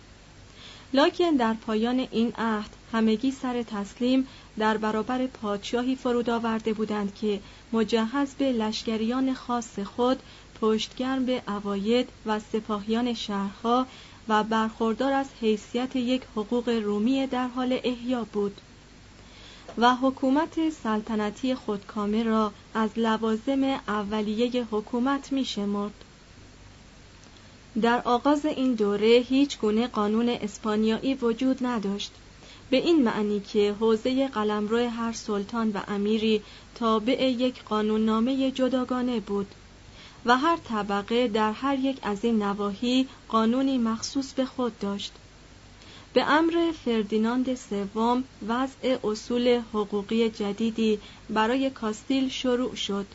لکن 0.93 1.31
در 1.31 1.53
پایان 1.53 2.07
این 2.11 2.33
عهد 2.37 2.69
همگی 2.93 3.31
سر 3.31 3.63
تسلیم 3.63 4.27
در 4.57 4.77
برابر 4.77 5.27
پادشاهی 5.27 5.95
فرود 5.95 6.29
آورده 6.29 6.73
بودند 6.73 7.15
که 7.15 7.39
مجهز 7.73 8.33
به 8.33 8.51
لشکریان 8.51 9.33
خاص 9.33 9.79
خود 9.79 10.19
پشتگرم 10.61 11.25
به 11.25 11.41
اواید 11.47 12.09
و 12.25 12.39
سپاهیان 12.39 13.13
شهرها 13.13 13.87
و 14.27 14.43
برخوردار 14.43 15.13
از 15.13 15.27
حیثیت 15.41 15.95
یک 15.95 16.21
حقوق 16.35 16.69
رومی 16.69 17.27
در 17.27 17.47
حال 17.47 17.79
احیا 17.83 18.23
بود 18.33 18.61
و 19.77 19.95
حکومت 19.95 20.69
سلطنتی 20.69 21.55
خودکامه 21.55 22.23
را 22.23 22.51
از 22.73 22.89
لوازم 22.97 23.63
اولیه 23.87 24.67
حکومت 24.71 25.31
می 25.31 25.45
شمرد. 25.45 25.93
در 27.81 28.01
آغاز 28.05 28.45
این 28.45 28.73
دوره 28.73 29.25
هیچ 29.29 29.59
گونه 29.59 29.87
قانون 29.87 30.29
اسپانیایی 30.29 31.13
وجود 31.13 31.65
نداشت. 31.65 32.11
به 32.69 32.77
این 32.77 33.03
معنی 33.03 33.39
که 33.39 33.75
حوزه 33.79 34.27
قلمرو 34.27 34.89
هر 34.89 35.11
سلطان 35.11 35.71
و 35.71 35.79
امیری 35.87 36.41
تابع 36.75 37.23
یک 37.23 37.63
قانوننامه 37.63 38.51
جداگانه 38.51 39.19
بود 39.19 39.47
و 40.25 40.37
هر 40.37 40.57
طبقه 40.57 41.27
در 41.27 41.51
هر 41.51 41.79
یک 41.79 41.97
از 42.01 42.25
این 42.25 42.43
نواحی 42.43 43.07
قانونی 43.27 43.77
مخصوص 43.77 44.33
به 44.33 44.45
خود 44.45 44.79
داشت. 44.79 45.11
به 46.13 46.23
امر 46.31 46.71
فردیناند 46.85 47.55
سوم 47.55 48.23
وضع 48.47 48.97
اصول 49.03 49.61
حقوقی 49.73 50.29
جدیدی 50.29 50.99
برای 51.29 51.69
کاستیل 51.69 52.29
شروع 52.29 52.75
شد. 52.75 53.05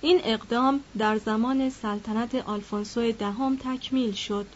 این 0.00 0.20
اقدام 0.24 0.80
در 0.98 1.18
زمان 1.18 1.70
سلطنت 1.70 2.34
آلفونسو 2.34 3.12
دهم 3.12 3.56
تکمیل 3.56 4.12
شد 4.12 4.46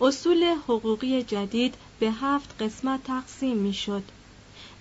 اصول 0.00 0.44
حقوقی 0.44 1.22
جدید 1.22 1.74
به 2.00 2.10
هفت 2.10 2.62
قسمت 2.62 3.04
تقسیم 3.04 3.56
می 3.56 3.72
شد. 3.72 4.02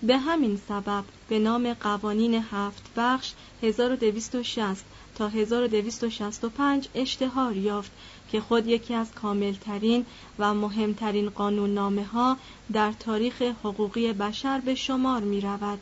به 0.02 0.18
همین 0.18 0.62
سبب 0.68 1.04
به 1.30 1.40
نام 1.40 1.74
قوانین 1.74 2.34
هفت 2.52 2.84
بخش 2.96 3.32
1260 3.62 4.86
تا 5.16 5.28
1265 5.28 6.88
اشتهار 6.96 7.58
یافت 7.58 7.92
که 8.32 8.42
خود 8.42 8.68
یکی 8.68 8.94
از 8.94 9.12
کاملترین 9.12 10.06
و 10.40 10.54
مهمترین 10.54 11.30
قانون 11.30 11.74
نامه 11.74 12.04
ها 12.04 12.38
در 12.74 12.92
تاریخ 12.92 13.42
حقوقی 13.42 14.14
بشر 14.14 14.60
به 14.60 14.76
شمار 14.76 15.22
می 15.22 15.42
رود. 15.42 15.80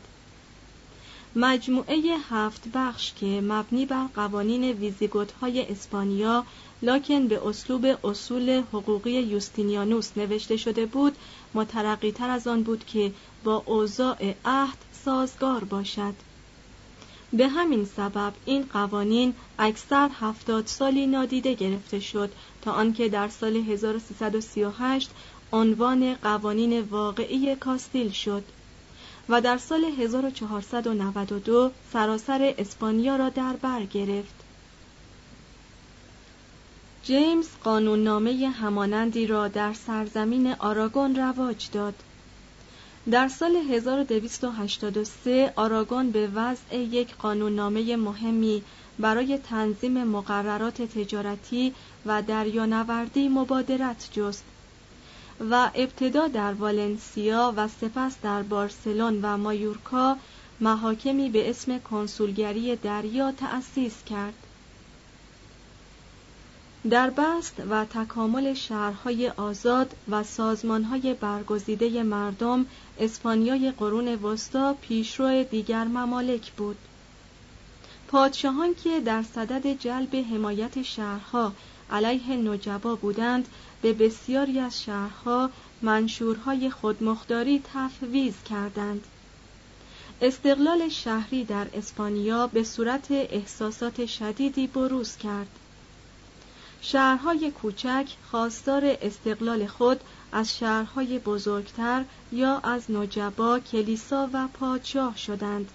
مجموعه 1.40 1.96
هفت 2.30 2.68
بخش 2.74 3.12
که 3.12 3.40
مبنی 3.40 3.86
بر 3.86 4.06
قوانین 4.14 4.64
ویزیگوت 4.64 5.32
های 5.32 5.72
اسپانیا 5.72 6.44
لکن 6.82 7.28
به 7.28 7.46
اسلوب 7.46 7.86
اصول 8.04 8.62
حقوقی 8.72 9.10
یوستینیانوس 9.10 10.10
نوشته 10.16 10.56
شده 10.56 10.86
بود 10.86 11.16
مترقی 11.54 12.12
تر 12.12 12.30
از 12.30 12.46
آن 12.46 12.62
بود 12.62 12.84
که 12.86 13.12
با 13.44 13.62
اوضاع 13.66 14.34
عهد 14.44 14.78
سازگار 15.04 15.64
باشد. 15.64 16.14
به 17.32 17.48
همین 17.48 17.84
سبب 17.96 18.32
این 18.44 18.62
قوانین 18.72 19.34
اکثر 19.58 20.10
هفتاد 20.20 20.66
سالی 20.66 21.06
نادیده 21.06 21.54
گرفته 21.54 22.00
شد 22.00 22.32
تا 22.62 22.72
آنکه 22.72 23.08
در 23.08 23.28
سال 23.28 23.56
1338 23.56 25.10
عنوان 25.52 26.14
قوانین 26.14 26.80
واقعی 26.80 27.56
کاستیل 27.56 28.10
شد. 28.10 28.44
و 29.28 29.40
در 29.40 29.58
سال 29.58 29.84
1492 29.84 31.70
سراسر 31.92 32.54
اسپانیا 32.58 33.16
را 33.16 33.28
در 33.28 33.52
بر 33.52 33.84
گرفت. 33.84 34.34
جیمز 37.02 37.48
قانوننامه 37.64 38.48
همانندی 38.48 39.26
را 39.26 39.48
در 39.48 39.72
سرزمین 39.72 40.52
آراگون 40.52 41.16
رواج 41.16 41.70
داد. 41.72 41.94
در 43.10 43.28
سال 43.28 43.56
1283 43.56 45.52
آراگون 45.56 46.10
به 46.10 46.28
وضع 46.34 46.76
یک 46.76 47.14
قانوننامه 47.14 47.96
مهمی 47.96 48.62
برای 48.98 49.38
تنظیم 49.38 50.04
مقررات 50.04 50.82
تجارتی 50.82 51.74
و 52.06 52.22
دریانوردی 52.22 53.28
مبادرت 53.28 54.08
جست. 54.12 54.44
و 55.40 55.70
ابتدا 55.74 56.28
در 56.28 56.52
والنسیا 56.52 57.54
و 57.56 57.68
سپس 57.68 58.16
در 58.22 58.42
بارسلون 58.42 59.20
و 59.22 59.36
مایورکا 59.36 60.16
محاکمی 60.60 61.30
به 61.30 61.50
اسم 61.50 61.78
کنسولگری 61.78 62.76
دریا 62.76 63.32
تأسیس 63.32 64.04
کرد. 64.04 64.34
در 66.90 67.10
بست 67.10 67.62
و 67.70 67.84
تکامل 67.84 68.54
شهرهای 68.54 69.28
آزاد 69.28 69.96
و 70.08 70.24
سازمانهای 70.24 71.14
برگزیده 71.14 72.02
مردم 72.02 72.66
اسپانیای 72.98 73.70
قرون 73.70 74.08
وسطا 74.08 74.74
پیشرو 74.80 75.42
دیگر 75.42 75.84
ممالک 75.84 76.52
بود. 76.52 76.76
پادشاهان 78.08 78.74
که 78.74 79.00
در 79.00 79.22
صدد 79.22 79.66
جلب 79.66 80.16
حمایت 80.16 80.82
شهرها 80.82 81.52
علیه 81.90 82.36
نجبا 82.36 82.94
بودند 82.94 83.48
به 83.82 83.92
بسیاری 83.92 84.58
از 84.60 84.82
شهرها 84.82 85.50
منشورهای 85.82 86.70
خودمختاری 86.70 87.62
تفویض 87.74 88.34
کردند. 88.50 89.04
استقلال 90.22 90.88
شهری 90.88 91.44
در 91.44 91.66
اسپانیا 91.74 92.46
به 92.46 92.64
صورت 92.64 93.10
احساسات 93.10 94.06
شدیدی 94.06 94.66
بروز 94.66 95.16
کرد. 95.16 95.48
شهرهای 96.80 97.50
کوچک 97.50 98.06
خواستار 98.30 98.96
استقلال 99.02 99.66
خود 99.66 100.00
از 100.32 100.58
شهرهای 100.58 101.18
بزرگتر 101.18 102.04
یا 102.32 102.58
از 102.58 102.90
نجبا 102.90 103.58
کلیسا 103.58 104.28
و 104.32 104.48
پادشاه 104.48 105.16
شدند. 105.16 105.70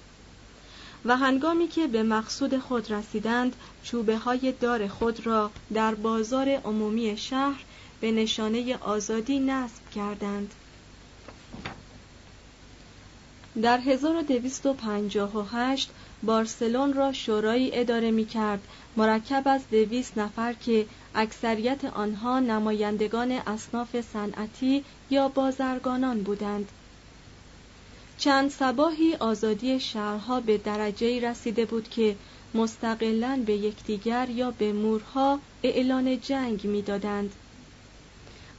و 1.06 1.18
هنگامی 1.18 1.68
که 1.68 1.88
به 1.88 2.04
مقصود 2.04 2.58
خود 2.58 2.92
رسیدند 2.92 3.56
چوبه 3.84 4.18
های 4.18 4.52
دار 4.52 4.88
خود 4.88 5.26
را 5.26 5.52
در 5.74 5.96
بازار 5.96 6.50
عمومی 6.50 7.18
شهر 7.18 7.64
به 8.02 8.12
نشانه 8.12 8.78
آزادی 8.78 9.40
نصب 9.40 9.90
کردند. 9.96 10.54
در 13.62 13.78
1258 13.78 15.90
بارسلون 16.24 16.94
را 16.94 17.14
شورایی 17.14 17.70
اداره 17.74 18.12
می 18.12 18.26
کرد 18.26 18.68
مرکب 18.98 19.44
از 19.46 19.62
دویست 19.72 20.18
نفر 20.18 20.54
که 20.54 20.86
اکثریت 21.16 21.86
آنها 21.86 22.40
نمایندگان 22.40 23.32
اصناف 23.32 24.02
صنعتی 24.02 24.84
یا 25.10 25.28
بازرگانان 25.28 26.24
بودند. 26.24 26.70
چند 28.24 28.50
سباهی 28.50 29.16
آزادی 29.16 29.80
شهرها 29.80 30.40
به 30.40 30.58
درجه 30.58 31.30
رسیده 31.30 31.66
بود 31.66 31.90
که 31.90 32.16
مستقلا 32.54 33.44
به 33.46 33.54
یکدیگر 33.54 34.30
یا 34.30 34.52
به 34.52 34.74
مورها 34.74 35.40
اعلان 35.64 36.20
جنگ 36.20 36.66
می‌دادند. 36.66 37.32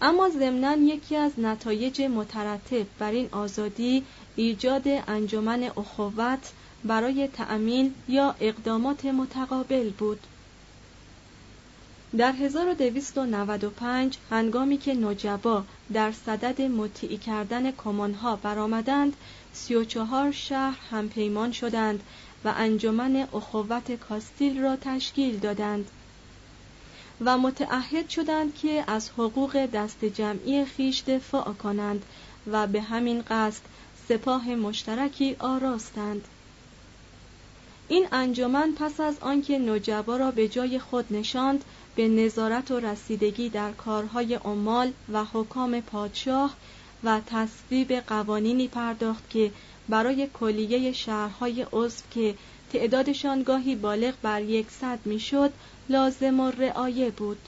اما 0.02 0.28
ضمنا 0.28 0.76
یکی 0.76 1.16
از 1.16 1.32
نتایج 1.38 2.02
مترتب 2.02 2.86
بر 2.98 3.10
این 3.10 3.28
آزادی 3.32 4.04
ایجاد 4.36 4.82
انجمن 4.88 5.62
اخوت 5.76 6.52
برای 6.84 7.28
تأمین 7.28 7.94
یا 8.08 8.34
اقدامات 8.40 9.04
متقابل 9.04 9.90
بود. 9.90 10.20
در 12.16 12.32
1295 12.32 14.16
هنگامی 14.30 14.78
که 14.78 14.94
نجبا 14.94 15.64
در 15.92 16.12
صدد 16.12 16.62
مطیع 16.62 17.18
کردن 17.18 17.70
کمانها 17.70 18.36
برآمدند 18.36 19.16
34 19.54 20.32
شهر 20.32 20.78
همپیمان 20.90 21.52
شدند 21.52 22.02
و 22.44 22.54
انجمن 22.56 23.28
اخوت 23.34 23.92
کاستیل 23.92 24.60
را 24.60 24.76
تشکیل 24.76 25.38
دادند 25.38 25.90
و 27.20 27.38
متعهد 27.38 28.08
شدند 28.08 28.54
که 28.54 28.84
از 28.86 29.10
حقوق 29.10 29.66
دست 29.66 30.04
جمعی 30.04 30.64
خیش 30.64 31.02
دفاع 31.02 31.52
کنند 31.52 32.04
و 32.46 32.66
به 32.66 32.80
همین 32.80 33.22
قصد 33.22 33.62
سپاه 34.08 34.48
مشترکی 34.48 35.36
آراستند. 35.38 36.28
این 37.88 38.06
انجمن 38.12 38.72
پس 38.72 39.00
از 39.00 39.18
آنکه 39.20 39.58
نجبا 39.58 40.16
را 40.16 40.30
به 40.30 40.48
جای 40.48 40.78
خود 40.78 41.06
نشاند 41.10 41.64
به 41.96 42.08
نظارت 42.08 42.70
و 42.70 42.80
رسیدگی 42.80 43.48
در 43.48 43.72
کارهای 43.72 44.34
عمال 44.34 44.92
و 45.12 45.24
حکام 45.24 45.80
پادشاه 45.80 46.54
و 47.04 47.20
تصویب 47.26 47.92
قوانینی 47.92 48.68
پرداخت 48.68 49.30
که 49.30 49.50
برای 49.88 50.28
کلیه 50.34 50.92
شهرهای 50.92 51.66
عضو 51.72 52.02
که 52.10 52.34
تعدادشان 52.72 53.42
گاهی 53.42 53.74
بالغ 53.74 54.14
بر 54.22 54.42
یکصد 54.42 54.98
می‌شد 55.04 55.52
لازم 55.88 56.40
و 56.40 56.50
رعایه 56.50 57.10
بود 57.10 57.38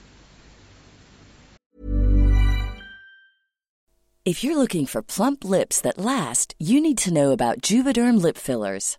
If 4.32 4.42
you're 4.42 4.56
looking 4.56 4.86
for 4.86 5.02
plump 5.02 5.44
lips 5.44 5.80
that 5.80 5.98
last, 5.98 6.56
you 6.58 6.80
need 6.80 6.98
to 6.98 7.14
know 7.18 7.30
about 7.30 7.62
Juvederm 7.68 8.16
lip 8.20 8.36
fillers. 8.36 8.98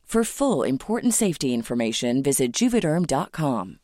For 0.15 0.25
full 0.25 0.63
important 0.63 1.13
safety 1.13 1.49
information, 1.53 2.21
visit 2.21 2.51
juvederm.com. 2.51 3.79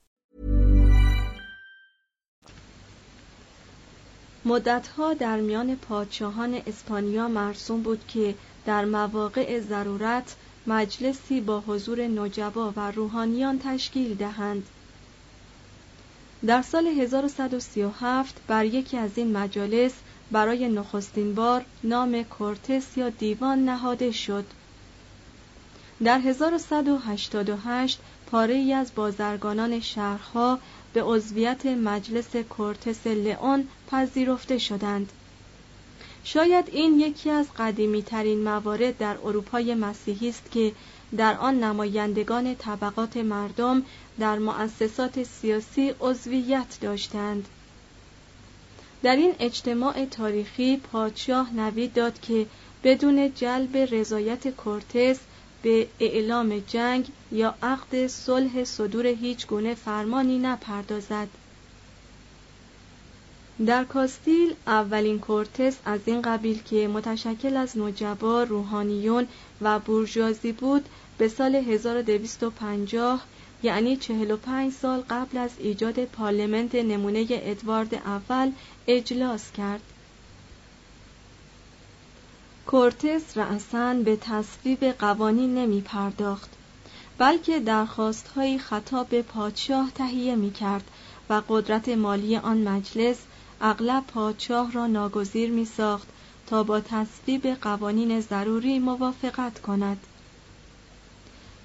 مدتها 4.45 5.13
در 5.13 5.39
میان 5.39 5.75
پادشاهان 5.75 6.61
اسپانیا 6.67 7.27
مرسوم 7.27 7.81
بود 7.81 8.07
که 8.07 8.35
در 8.65 8.85
مواقع 8.85 9.59
ضرورت 9.59 10.35
مجلسی 10.67 11.41
با 11.41 11.59
حضور 11.59 12.01
نجبا 12.01 12.73
و 12.75 12.91
روحانیان 12.91 13.59
تشکیل 13.59 14.15
دهند 14.15 14.63
در 16.45 16.61
سال 16.61 16.87
1137 16.87 18.41
بر 18.47 18.65
یکی 18.65 18.97
از 18.97 19.11
این 19.15 19.37
مجالس 19.37 19.93
برای 20.31 20.69
نخستین 20.69 21.35
بار 21.35 21.65
نام 21.83 22.23
کورتس 22.23 22.97
یا 22.97 23.09
دیوان 23.09 23.65
نهاده 23.65 24.11
شد 24.11 24.45
در 26.03 26.19
1188 26.19 27.99
پاره 28.31 28.53
ای 28.53 28.73
از 28.73 28.91
بازرگانان 28.95 29.79
شهرها 29.79 30.59
به 30.93 31.03
عضویت 31.03 31.65
مجلس 31.65 32.35
کورتس 32.35 33.07
لئون 33.07 33.67
پذیرفته 33.91 34.57
شدند. 34.57 35.11
شاید 36.23 36.69
این 36.71 36.99
یکی 36.99 37.29
از 37.29 37.47
قدیمی 37.57 38.03
ترین 38.03 38.43
موارد 38.43 38.97
در 38.97 39.17
اروپای 39.23 39.75
مسیحی 39.75 40.29
است 40.29 40.51
که 40.51 40.71
در 41.17 41.37
آن 41.37 41.63
نمایندگان 41.63 42.55
طبقات 42.55 43.17
مردم 43.17 43.83
در 44.19 44.39
مؤسسات 44.39 45.23
سیاسی 45.23 45.93
عضویت 45.99 46.77
داشتند. 46.81 47.47
در 49.03 49.15
این 49.15 49.33
اجتماع 49.39 50.05
تاریخی 50.05 50.77
پادشاه 50.77 51.53
نوید 51.53 51.93
داد 51.93 52.19
که 52.21 52.45
بدون 52.83 53.33
جلب 53.33 53.77
رضایت 53.77 54.47
کورتس 54.47 55.17
به 55.67 55.87
اعلام 55.99 56.59
جنگ 56.59 57.07
یا 57.31 57.55
عقد 57.63 58.07
صلح 58.07 58.63
صدور 58.63 59.07
هیچ 59.07 59.47
گونه 59.47 59.75
فرمانی 59.75 60.39
نپردازد. 60.39 61.27
در 63.65 63.83
کاستیل 63.83 64.53
اولین 64.67 65.19
کورتس 65.19 65.77
از 65.85 65.99
این 66.05 66.21
قبیل 66.21 66.61
که 66.63 66.87
متشکل 66.87 67.57
از 67.57 67.77
نجبا 67.77 68.43
روحانیون 68.43 69.27
و 69.61 69.79
بورژوازی 69.79 70.51
بود 70.51 70.85
به 71.17 71.27
سال 71.27 71.55
1250 71.55 73.25
یعنی 73.63 73.97
45 73.97 74.73
سال 74.73 75.03
قبل 75.09 75.37
از 75.37 75.51
ایجاد 75.59 76.05
پارلمنت 76.05 76.75
نمونه 76.75 77.25
ادوارد 77.29 77.93
اول 77.93 78.51
اجلاس 78.87 79.51
کرد. 79.51 79.81
کورتس 82.67 83.37
رأسا 83.37 83.93
به 83.93 84.15
تصویب 84.15 84.85
قوانین 84.85 85.55
نمی 85.55 85.81
پرداخت 85.81 86.49
بلکه 87.17 87.59
درخواستهایی 87.59 88.59
خطاب 88.59 89.09
به 89.09 89.21
پادشاه 89.21 89.91
تهیه 89.95 90.35
می 90.35 90.51
کرد 90.51 90.83
و 91.29 91.41
قدرت 91.49 91.89
مالی 91.89 92.37
آن 92.37 92.57
مجلس 92.57 93.17
اغلب 93.61 94.03
پادشاه 94.07 94.71
را 94.71 94.87
ناگزیر 94.87 95.51
می 95.51 95.65
ساخت 95.65 96.07
تا 96.47 96.63
با 96.63 96.79
تصویب 96.79 97.47
قوانین 97.47 98.21
ضروری 98.21 98.79
موافقت 98.79 99.61
کند. 99.61 99.97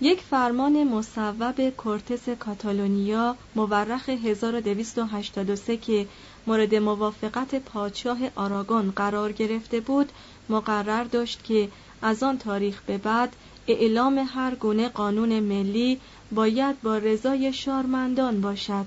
یک 0.04 0.20
فرمان 0.20 0.84
مصوب 0.84 1.70
کورتس 1.70 2.28
کاتالونیا 2.28 3.36
مورخ 3.54 4.08
1283 4.08 5.76
که 5.76 6.06
مورد 6.46 6.74
موافقت 6.74 7.54
پادشاه 7.54 8.18
آراگون 8.34 8.90
قرار 8.90 9.32
گرفته 9.32 9.80
بود 9.80 10.12
مقرر 10.48 11.04
داشت 11.04 11.44
که 11.44 11.68
از 12.02 12.22
آن 12.22 12.38
تاریخ 12.38 12.82
به 12.86 12.98
بعد 12.98 13.36
اعلام 13.68 14.26
هر 14.28 14.54
گونه 14.54 14.88
قانون 14.88 15.40
ملی 15.40 16.00
باید 16.32 16.82
با 16.82 16.98
رضای 16.98 17.52
شارمندان 17.52 18.40
باشد. 18.40 18.86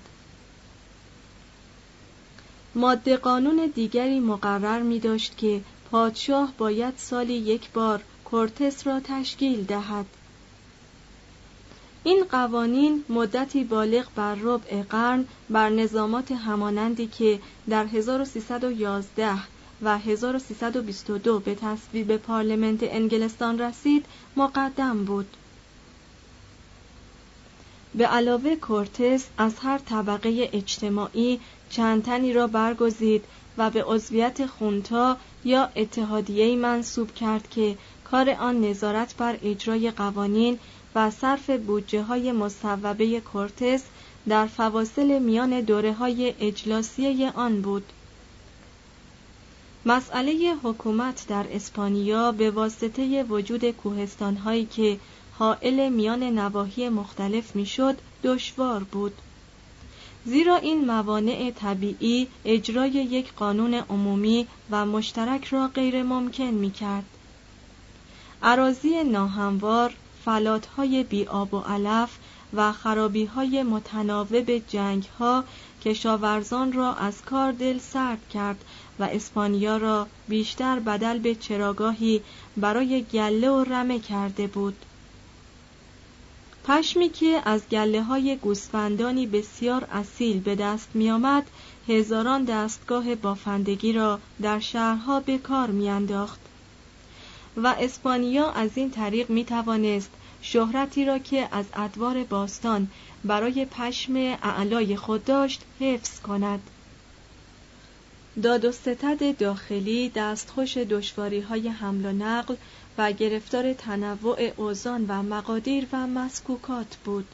ماده 2.76 3.18
قانون 3.18 3.72
دیگری 3.76 4.20
مقرر 4.20 4.82
می 4.82 5.00
داشت 5.00 5.38
که 5.38 5.62
پادشاه 5.92 6.54
باید 6.58 6.94
سالی 6.98 7.34
یک 7.34 7.72
بار 7.72 8.02
کورتس 8.26 8.88
را 8.88 9.00
تشکیل 9.00 9.64
دهد. 9.64 10.06
این 12.06 12.24
قوانین 12.32 13.04
مدتی 13.10 13.64
بالغ 13.64 14.06
بر 14.16 14.36
ربع 14.36 14.82
قرن 14.82 15.26
بر 15.50 15.70
نظامات 15.70 16.32
همانندی 16.32 17.08
که 17.08 17.40
در 17.70 17.86
1311 17.86 19.32
و 19.82 19.98
1322 19.98 21.40
به 21.40 21.56
تصویب 21.56 22.18
پارلمنت 22.18 22.80
انگلستان 22.84 23.60
رسید 23.60 24.06
مقدم 24.36 25.06
بود. 25.06 25.28
به 27.96 28.08
علاوه 28.08 28.56
کورتس 28.56 29.26
از 29.38 29.54
هر 29.60 29.78
طبقه 29.78 30.50
اجتماعی 30.54 31.40
چند 31.70 32.04
تنی 32.04 32.34
را 32.34 32.48
برگزید 32.48 33.24
و 33.58 33.70
به 33.70 33.84
عضویت 33.84 34.46
خونتا 34.46 35.18
یا 35.46 35.70
اتحادیه 35.76 36.56
منصوب 36.56 37.14
کرد 37.14 37.50
که 37.50 37.78
کار 38.12 38.30
آن 38.30 38.62
نظارت 38.62 39.16
بر 39.18 39.38
اجرای 39.44 39.92
قوانین 39.92 40.60
و 40.96 41.12
صرف 41.12 41.50
بودجه 41.50 42.02
های 42.02 42.32
مصوبه 42.32 43.20
کورتس 43.20 43.84
در 44.28 44.46
فواصل 44.46 45.20
میان 45.20 45.62
دوره 45.62 45.94
های 45.94 46.34
اجلاسیه 46.40 47.32
آن 47.32 47.62
بود 47.62 47.84
مسئله 49.86 50.56
حکومت 50.64 51.26
در 51.28 51.46
اسپانیا 51.52 52.32
به 52.32 52.52
واسطه 52.52 53.24
وجود 53.24 53.72
کوهستان 53.72 54.36
هایی 54.36 54.66
که 54.66 55.00
حائل 55.40 55.90
میان 55.90 56.24
نواحی 56.24 56.90
مختلف 56.90 57.56
می‌شد 57.56 57.98
دشوار 58.24 58.84
بود 58.84 59.14
زیرا 60.26 60.56
این 60.56 60.86
موانع 60.86 61.52
طبیعی 61.52 62.28
اجرای 62.46 62.92
یک 62.92 63.34
قانون 63.34 63.74
عمومی 63.74 64.48
و 64.72 64.86
مشترک 64.86 65.46
را 65.46 65.68
غیر 65.68 66.04
ممکن 66.04 66.44
می 66.44 66.72
کرد. 66.72 67.06
عراضی 68.44 69.04
ناهموار، 69.04 69.94
فلاتهای 70.26 71.04
بی 71.04 71.26
آب 71.26 71.54
و 71.54 71.60
علف 71.60 72.18
و 72.54 72.72
خرابی 72.72 73.26
های 73.26 73.64
متناوب 73.64 74.52
جنگ 74.68 75.08
ها 75.20 75.44
کشاورزان 75.86 76.74
را 76.74 76.94
از 76.94 77.22
کار 77.22 77.52
دل 77.52 77.80
سرد 77.80 78.30
کرد 78.30 78.66
و 79.00 79.04
اسپانیا 79.04 79.78
را 79.78 80.08
بیشتر 80.28 80.80
بدل 80.80 81.20
به 81.20 81.36
چراگاهی 81.36 82.22
برای 82.58 83.06
گله 83.14 83.50
و 83.50 83.64
رمه 83.64 84.00
کرده 84.00 84.48
بود. 84.48 84.76
پشمی 86.68 87.10
که 87.10 87.42
از 87.46 87.62
گله 87.72 88.04
های 88.04 88.36
گوسفندانی 88.36 89.28
بسیار 89.28 89.88
اصیل 89.92 90.40
به 90.40 90.56
دست 90.56 90.90
می 90.94 91.12
آمد 91.12 91.48
هزاران 91.88 92.44
دستگاه 92.44 93.16
بافندگی 93.16 93.94
را 93.94 94.20
در 94.42 94.60
شهرها 94.60 95.20
به 95.20 95.38
کار 95.38 95.72
میانداخت 95.72 96.40
و 97.58 97.68
اسپانیا 97.80 98.52
از 98.52 98.70
این 98.76 98.92
طریق 98.92 99.30
می 99.30 99.46
توانست 99.46 100.10
شهرتی 100.42 101.06
را 101.06 101.20
که 101.20 101.48
از 101.52 101.66
ادوار 101.74 102.24
باستان 102.24 102.88
برای 103.24 103.66
پشم 103.66 104.16
اعلای 104.44 104.96
خود 104.96 105.26
داشت 105.26 105.62
حفظ 105.80 106.20
کند. 106.20 106.60
داد 108.44 108.66
و 108.66 108.72
ستد 108.72 109.38
داخلی 109.38 110.10
دستخوش 110.10 110.78
دشواری 110.78 111.42
های 111.42 111.68
حمل 111.68 112.06
و 112.06 112.12
نقل 112.12 112.56
و 112.98 113.12
گرفتار 113.12 113.74
تنوع 113.74 114.52
اوزان 114.58 115.06
و 115.08 115.24
مقادیر 115.24 115.88
و 115.94 116.08
مسکوکات 116.08 116.98
بود. 117.06 117.26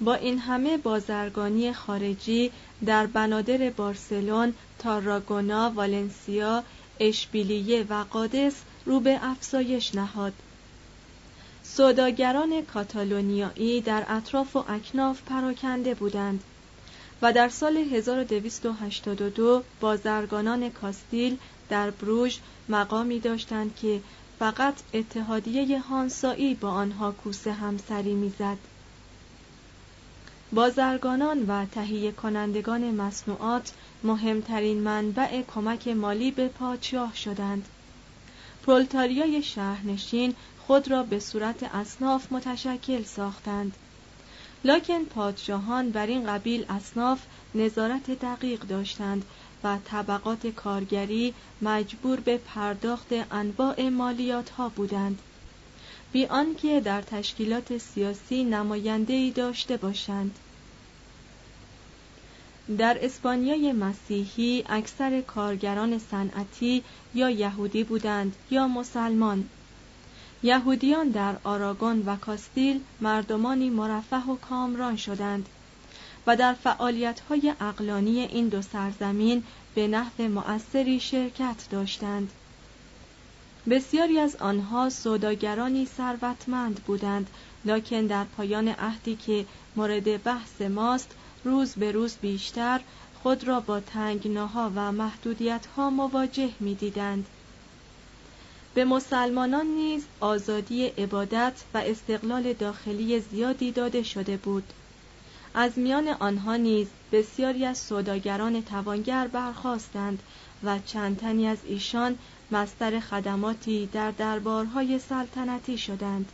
با 0.00 0.14
این 0.14 0.38
همه 0.38 0.76
بازرگانی 0.76 1.72
خارجی 1.72 2.50
در 2.86 3.06
بنادر 3.06 3.70
بارسلون، 3.70 4.54
تاراگونا، 4.78 5.70
والنسیا، 5.70 6.62
اشبیلیه 7.00 7.86
و 7.88 8.04
قادس 8.04 8.54
رو 8.86 9.00
به 9.00 9.18
افزایش 9.22 9.94
نهاد. 9.94 10.32
سوداگران 11.62 12.62
کاتالونیایی 12.62 13.80
در 13.80 14.04
اطراف 14.08 14.56
و 14.56 14.64
اکناف 14.68 15.22
پراکنده 15.22 15.94
بودند 15.94 16.42
و 17.22 17.32
در 17.32 17.48
سال 17.48 17.76
1282 17.76 19.62
بازرگانان 19.80 20.70
کاستیل 20.70 21.36
در 21.68 21.90
بروژ 21.90 22.38
مقامی 22.68 23.20
داشتند 23.20 23.76
که 23.76 24.00
فقط 24.38 24.74
اتحادیه 24.94 25.80
هانسایی 25.80 26.54
با 26.54 26.70
آنها 26.70 27.12
کوسه 27.12 27.52
همسری 27.52 28.14
می‌زد. 28.14 28.58
بازرگانان 30.52 31.46
و 31.48 31.64
تهیه 31.64 32.12
کنندگان 32.12 32.90
مصنوعات 32.94 33.72
مهمترین 34.04 34.78
منبع 34.80 35.42
کمک 35.42 35.88
مالی 35.88 36.30
به 36.30 36.48
پادشاه 36.48 37.14
شدند. 37.14 37.68
پرولتاریای 38.66 39.42
شهرنشین 39.42 40.34
خود 40.66 40.90
را 40.90 41.02
به 41.02 41.18
صورت 41.18 41.62
اصناف 41.62 42.32
متشکل 42.32 43.02
ساختند. 43.02 43.76
لکن 44.64 45.04
پادشاهان 45.04 45.90
بر 45.90 46.06
این 46.06 46.26
قبیل 46.26 46.64
اصناف 46.68 47.22
نظارت 47.54 48.10
دقیق 48.10 48.60
داشتند 48.60 49.24
و 49.64 49.78
طبقات 49.84 50.46
کارگری 50.46 51.34
مجبور 51.62 52.20
به 52.20 52.36
پرداخت 52.36 53.08
انواع 53.30 53.88
مالیات 53.88 54.50
ها 54.50 54.68
بودند 54.68 55.18
بی 56.12 56.26
آنکه 56.26 56.80
در 56.80 57.02
تشکیلات 57.02 57.78
سیاسی 57.78 58.44
نماینده‌ای 58.44 59.30
داشته 59.30 59.76
باشند 59.76 60.38
در 62.78 62.98
اسپانیای 63.00 63.72
مسیحی 63.72 64.64
اکثر 64.68 65.20
کارگران 65.20 65.98
صنعتی 65.98 66.82
یا 67.14 67.30
یهودی 67.30 67.84
بودند 67.84 68.36
یا 68.50 68.68
مسلمان. 68.68 69.48
یهودیان 70.42 71.08
در 71.08 71.36
آراگون 71.44 72.02
و 72.06 72.16
کاستیل 72.16 72.80
مردمانی 73.00 73.70
مرفه 73.70 74.16
و 74.16 74.36
کامران 74.36 74.96
شدند 74.96 75.48
و 76.26 76.36
در 76.36 76.52
فعالیت‌های 76.52 77.54
اقلانی 77.60 78.20
این 78.20 78.48
دو 78.48 78.62
سرزمین 78.62 79.44
به 79.74 79.88
نحو 79.88 80.28
مؤثری 80.28 81.00
شرکت 81.00 81.66
داشتند. 81.70 82.30
بسیاری 83.70 84.18
از 84.18 84.36
آنها 84.36 84.90
سوداگرانی 84.90 85.86
ثروتمند 85.86 86.80
بودند 86.86 87.30
لکن 87.64 88.06
در 88.06 88.24
پایان 88.24 88.68
عهدی 88.68 89.16
که 89.16 89.46
مورد 89.76 90.22
بحث 90.22 90.60
ماست 90.62 91.14
روز 91.44 91.72
به 91.74 91.92
روز 91.92 92.16
بیشتر 92.16 92.80
خود 93.22 93.44
را 93.44 93.60
با 93.60 93.80
تنگناها 93.80 94.72
و 94.74 94.92
محدودیتها 94.92 95.90
مواجه 95.90 96.50
می 96.60 96.74
دیدند. 96.74 97.26
به 98.74 98.84
مسلمانان 98.84 99.66
نیز 99.66 100.04
آزادی 100.20 100.86
عبادت 100.86 101.52
و 101.74 101.78
استقلال 101.78 102.52
داخلی 102.52 103.20
زیادی 103.20 103.72
داده 103.72 104.02
شده 104.02 104.36
بود 104.36 104.72
از 105.54 105.78
میان 105.78 106.08
آنها 106.08 106.56
نیز 106.56 106.86
بسیاری 107.12 107.64
از 107.64 107.78
سوداگران 107.78 108.62
توانگر 108.62 109.26
برخواستند 109.26 110.22
و 110.64 110.78
چند 110.86 111.18
تنی 111.18 111.48
از 111.48 111.58
ایشان 111.66 112.18
مستر 112.50 113.00
خدماتی 113.00 113.86
در 113.86 114.10
دربارهای 114.10 114.98
سلطنتی 114.98 115.78
شدند 115.78 116.32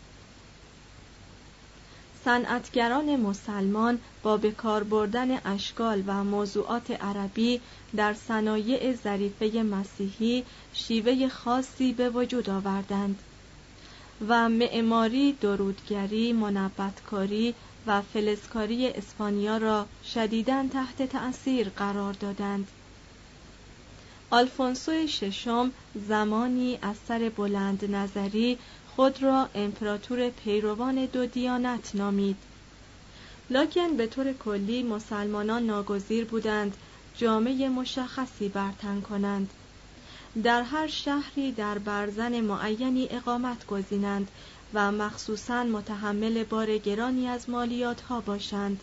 صنعتگران 2.24 3.16
مسلمان 3.16 3.98
با 4.22 4.36
به 4.36 4.50
کار 4.50 4.84
بردن 4.84 5.38
اشکال 5.44 6.02
و 6.06 6.24
موضوعات 6.24 6.90
عربی 6.90 7.60
در 7.96 8.14
صنایع 8.14 8.94
ظریفه 8.94 9.62
مسیحی 9.62 10.44
شیوه 10.72 11.28
خاصی 11.28 11.92
به 11.92 12.10
وجود 12.10 12.50
آوردند 12.50 13.18
و 14.28 14.48
معماری 14.48 15.32
درودگری 15.32 16.32
منبتکاری 16.32 17.54
و 17.86 18.02
فلزکاری 18.02 18.88
اسپانیا 18.88 19.56
را 19.56 19.86
شدیداً 20.14 20.64
تحت 20.72 21.02
تأثیر 21.02 21.68
قرار 21.68 22.12
دادند. 22.12 22.68
آلفونسو 24.30 25.06
ششم 25.06 25.70
زمانی 26.08 26.78
از 26.82 26.96
سر 27.08 27.30
بلند 27.36 27.94
نظری 27.94 28.58
خود 28.96 29.22
را 29.22 29.48
امپراتور 29.54 30.30
پیروان 30.30 31.06
دو 31.06 31.26
دیانت 31.26 31.94
نامید. 31.94 32.36
لکن 33.50 33.96
به 33.96 34.06
طور 34.06 34.32
کلی 34.32 34.82
مسلمانان 34.82 35.66
ناگزیر 35.66 36.24
بودند 36.24 36.76
جامعه 37.16 37.68
مشخصی 37.68 38.48
برتن 38.48 39.00
کنند. 39.00 39.50
در 40.42 40.62
هر 40.62 40.86
شهری 40.86 41.52
در 41.52 41.78
برزن 41.78 42.40
معینی 42.40 43.08
اقامت 43.10 43.66
گزینند 43.66 44.28
و 44.74 44.92
مخصوصا 44.92 45.64
متحمل 45.64 46.44
بار 46.44 46.78
گرانی 46.78 47.28
از 47.28 47.50
مالیات 47.50 48.00
ها 48.00 48.20
باشند. 48.20 48.80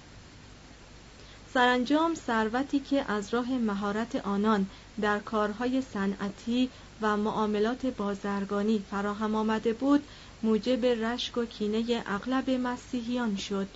سرانجام 1.54 2.15
ثروتی 2.15 2.80
که 2.80 3.12
از 3.12 3.34
راه 3.34 3.52
مهارت 3.52 4.15
آنان 4.15 4.65
در 5.02 5.19
کارهای 5.19 5.82
صنعتی 5.82 6.69
و 7.01 7.17
معاملات 7.17 7.85
بازرگانی 7.85 8.85
فراهم 8.91 9.35
آمده 9.35 9.73
بود 9.73 10.03
موجب 10.43 10.85
رشک 10.85 11.38
و 11.38 11.45
کینه 11.45 12.03
اغلب 12.07 12.49
مسیحیان 12.49 13.35
شد. 13.35 13.67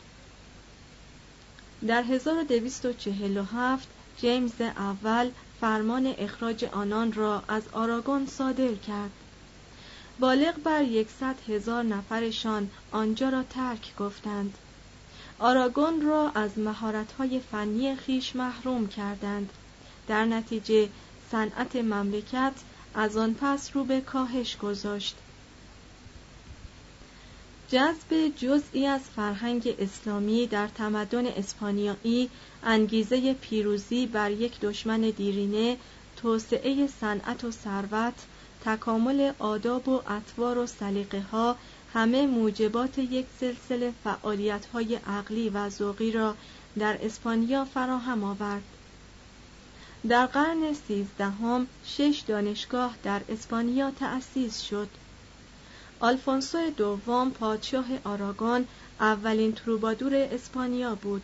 در 1.88 2.04
1247 2.04 3.88
جیمز 4.18 4.62
اول 4.62 5.30
فرمان 5.62 6.16
اخراج 6.18 6.64
آنان 6.64 7.14
را 7.14 7.44
از 7.48 7.64
آراگون 7.72 8.26
صادر 8.26 8.74
کرد. 8.74 9.12
بالغ 10.20 10.56
بر 10.64 10.82
یکصد 10.84 11.36
هزار 11.50 11.84
نفرشان 11.84 12.70
آنجا 12.92 13.30
را 13.30 13.44
ترک 13.44 13.96
گفتند. 13.96 14.58
آراگون 15.40 16.02
را 16.02 16.32
از 16.36 16.58
مهارت‌های 16.58 17.40
فنی 17.40 17.96
خیش 17.96 18.36
محروم 18.36 18.88
کردند. 18.88 19.50
در 20.08 20.26
نتیجه 20.26 20.90
صنعت 21.32 21.76
مملکت 21.76 22.54
از 22.96 23.18
آن 23.18 23.36
پس 23.42 23.70
رو 23.74 23.84
به 23.84 24.02
کاهش 24.02 24.58
گذاشت. 24.58 25.16
جذب 27.70 28.28
جزئی 28.38 28.86
از 28.86 29.02
فرهنگ 29.02 29.76
اسلامی 29.80 30.48
در 30.48 30.68
تمدن 30.68 31.28
اسپانیایی 31.28 32.30
انگیزه 32.64 33.34
پیروزی 33.34 34.08
بر 34.08 34.32
یک 34.32 34.60
دشمن 34.60 35.02
دیرینه 35.02 35.78
توسعه 36.18 36.88
صنعت 36.88 37.44
و 37.44 37.52
ثروت 37.52 38.14
تکامل 38.66 39.32
آداب 39.40 39.90
و 39.90 40.02
اطوار 40.08 40.58
و 40.58 40.68
سلیقه 40.68 41.22
ها 41.22 41.56
همه 41.94 42.28
موجبات 42.28 42.98
یک 42.98 43.26
سلسله 43.40 43.94
فعالیت 44.04 44.66
های 44.66 44.96
عقلی 44.96 45.50
و 45.50 45.70
ذوقی 45.70 46.12
را 46.12 46.36
در 46.80 46.98
اسپانیا 47.06 47.66
فراهم 47.66 48.24
آورد. 48.24 48.64
در 50.10 50.26
قرن 50.26 50.74
سیزدهم 50.88 51.68
شش 51.86 52.24
دانشگاه 52.28 52.96
در 53.04 53.22
اسپانیا 53.30 53.92
تأسیس 53.92 54.62
شد. 54.62 54.88
آلفونسو 56.00 56.70
دوم 56.70 57.32
پادشاه 57.32 57.86
آراگون 58.04 58.68
اولین 59.00 59.54
تروبادور 59.54 60.16
اسپانیا 60.16 60.96
بود. 60.96 61.22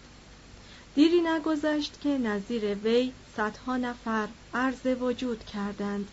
دیری 0.95 1.21
نگذشت 1.21 2.01
که 2.01 2.17
نظیر 2.17 2.75
وی 2.75 3.11
صدها 3.37 3.77
نفر 3.77 4.27
عرض 4.53 4.85
وجود 5.01 5.45
کردند. 5.45 6.07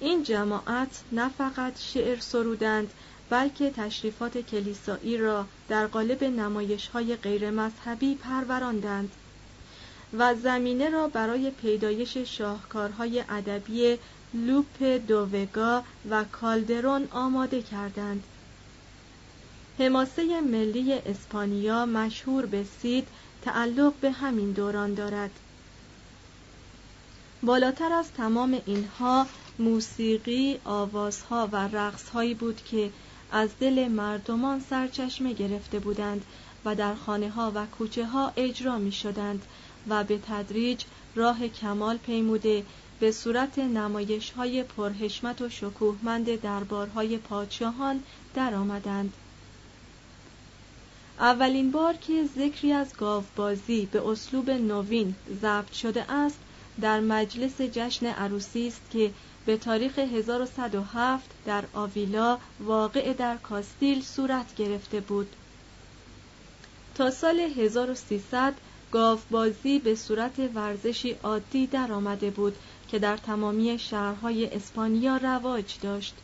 این 0.00 0.22
جماعت 0.22 1.02
نه 1.12 1.28
فقط 1.28 1.80
شعر 1.80 2.20
سرودند 2.20 2.90
بلکه 3.30 3.70
تشریفات 3.70 4.38
کلیسایی 4.38 5.16
را 5.16 5.46
در 5.68 5.86
قالب 5.86 6.24
نمایش 6.24 6.88
های 6.88 7.16
غیر 7.16 7.50
مذهبی 7.50 8.14
پروراندند. 8.14 9.10
و 10.18 10.34
زمینه 10.34 10.90
را 10.90 11.08
برای 11.08 11.50
پیدایش 11.50 12.16
شاهکارهای 12.16 13.24
ادبی 13.28 13.98
لوپ 14.34 14.82
دووگا 14.82 15.82
و 16.10 16.24
کالدرون 16.24 17.08
آماده 17.10 17.62
کردند. 17.62 18.24
حماسه 19.78 20.40
ملی 20.40 20.92
اسپانیا 20.92 21.86
مشهور 21.86 22.46
به 22.46 22.64
سید 22.80 23.08
تعلق 23.42 23.92
به 24.00 24.10
همین 24.10 24.52
دوران 24.52 24.94
دارد. 24.94 25.30
بالاتر 27.42 27.92
از 27.92 28.12
تمام 28.12 28.60
اینها 28.66 29.26
موسیقی، 29.58 30.58
آوازها 30.64 31.48
و 31.52 31.56
رقصهایی 31.56 32.34
بود 32.34 32.64
که 32.64 32.90
از 33.32 33.50
دل 33.60 33.88
مردمان 33.88 34.60
سرچشمه 34.70 35.32
گرفته 35.32 35.78
بودند 35.78 36.24
و 36.64 36.74
در 36.74 36.94
خانه 36.94 37.30
ها 37.30 37.52
و 37.54 37.66
کوچه 37.66 38.06
ها 38.06 38.32
اجرا 38.36 38.78
می 38.78 38.92
شدند 38.92 39.42
و 39.88 40.04
به 40.04 40.18
تدریج 40.18 40.84
راه 41.14 41.48
کمال 41.48 41.96
پیموده 41.96 42.64
به 43.00 43.12
صورت 43.12 43.58
نمایش 43.58 44.30
های 44.30 44.62
پرهشمت 44.62 45.42
و 45.42 45.48
شکوهمند 45.48 46.40
دربارهای 46.40 47.18
پادشاهان 47.18 48.02
درآمدند. 48.34 49.12
اولین 51.18 51.70
بار 51.70 51.94
که 51.94 52.24
ذکری 52.36 52.72
از 52.72 52.96
گاوبازی 52.96 53.86
به 53.86 54.08
اسلوب 54.08 54.50
نوین 54.50 55.14
ضبط 55.42 55.72
شده 55.72 56.12
است 56.12 56.38
در 56.80 57.00
مجلس 57.00 57.60
جشن 57.60 58.06
عروسی 58.06 58.68
است 58.68 58.80
که 58.92 59.10
به 59.46 59.56
تاریخ 59.56 59.98
1107 59.98 61.30
در 61.46 61.64
آویلا 61.74 62.38
واقع 62.60 63.12
در 63.12 63.36
کاستیل 63.36 64.02
صورت 64.02 64.54
گرفته 64.56 65.00
بود 65.00 65.36
تا 66.94 67.10
سال 67.10 67.40
1300 67.40 68.54
گاوبازی 68.94 69.78
به 69.78 69.94
صورت 69.94 70.32
ورزشی 70.54 71.16
عادی 71.22 71.66
در 71.66 71.92
آمده 71.92 72.30
بود 72.30 72.56
که 72.88 72.98
در 72.98 73.16
تمامی 73.16 73.78
شهرهای 73.78 74.46
اسپانیا 74.46 75.16
رواج 75.16 75.74
داشت. 75.82 76.14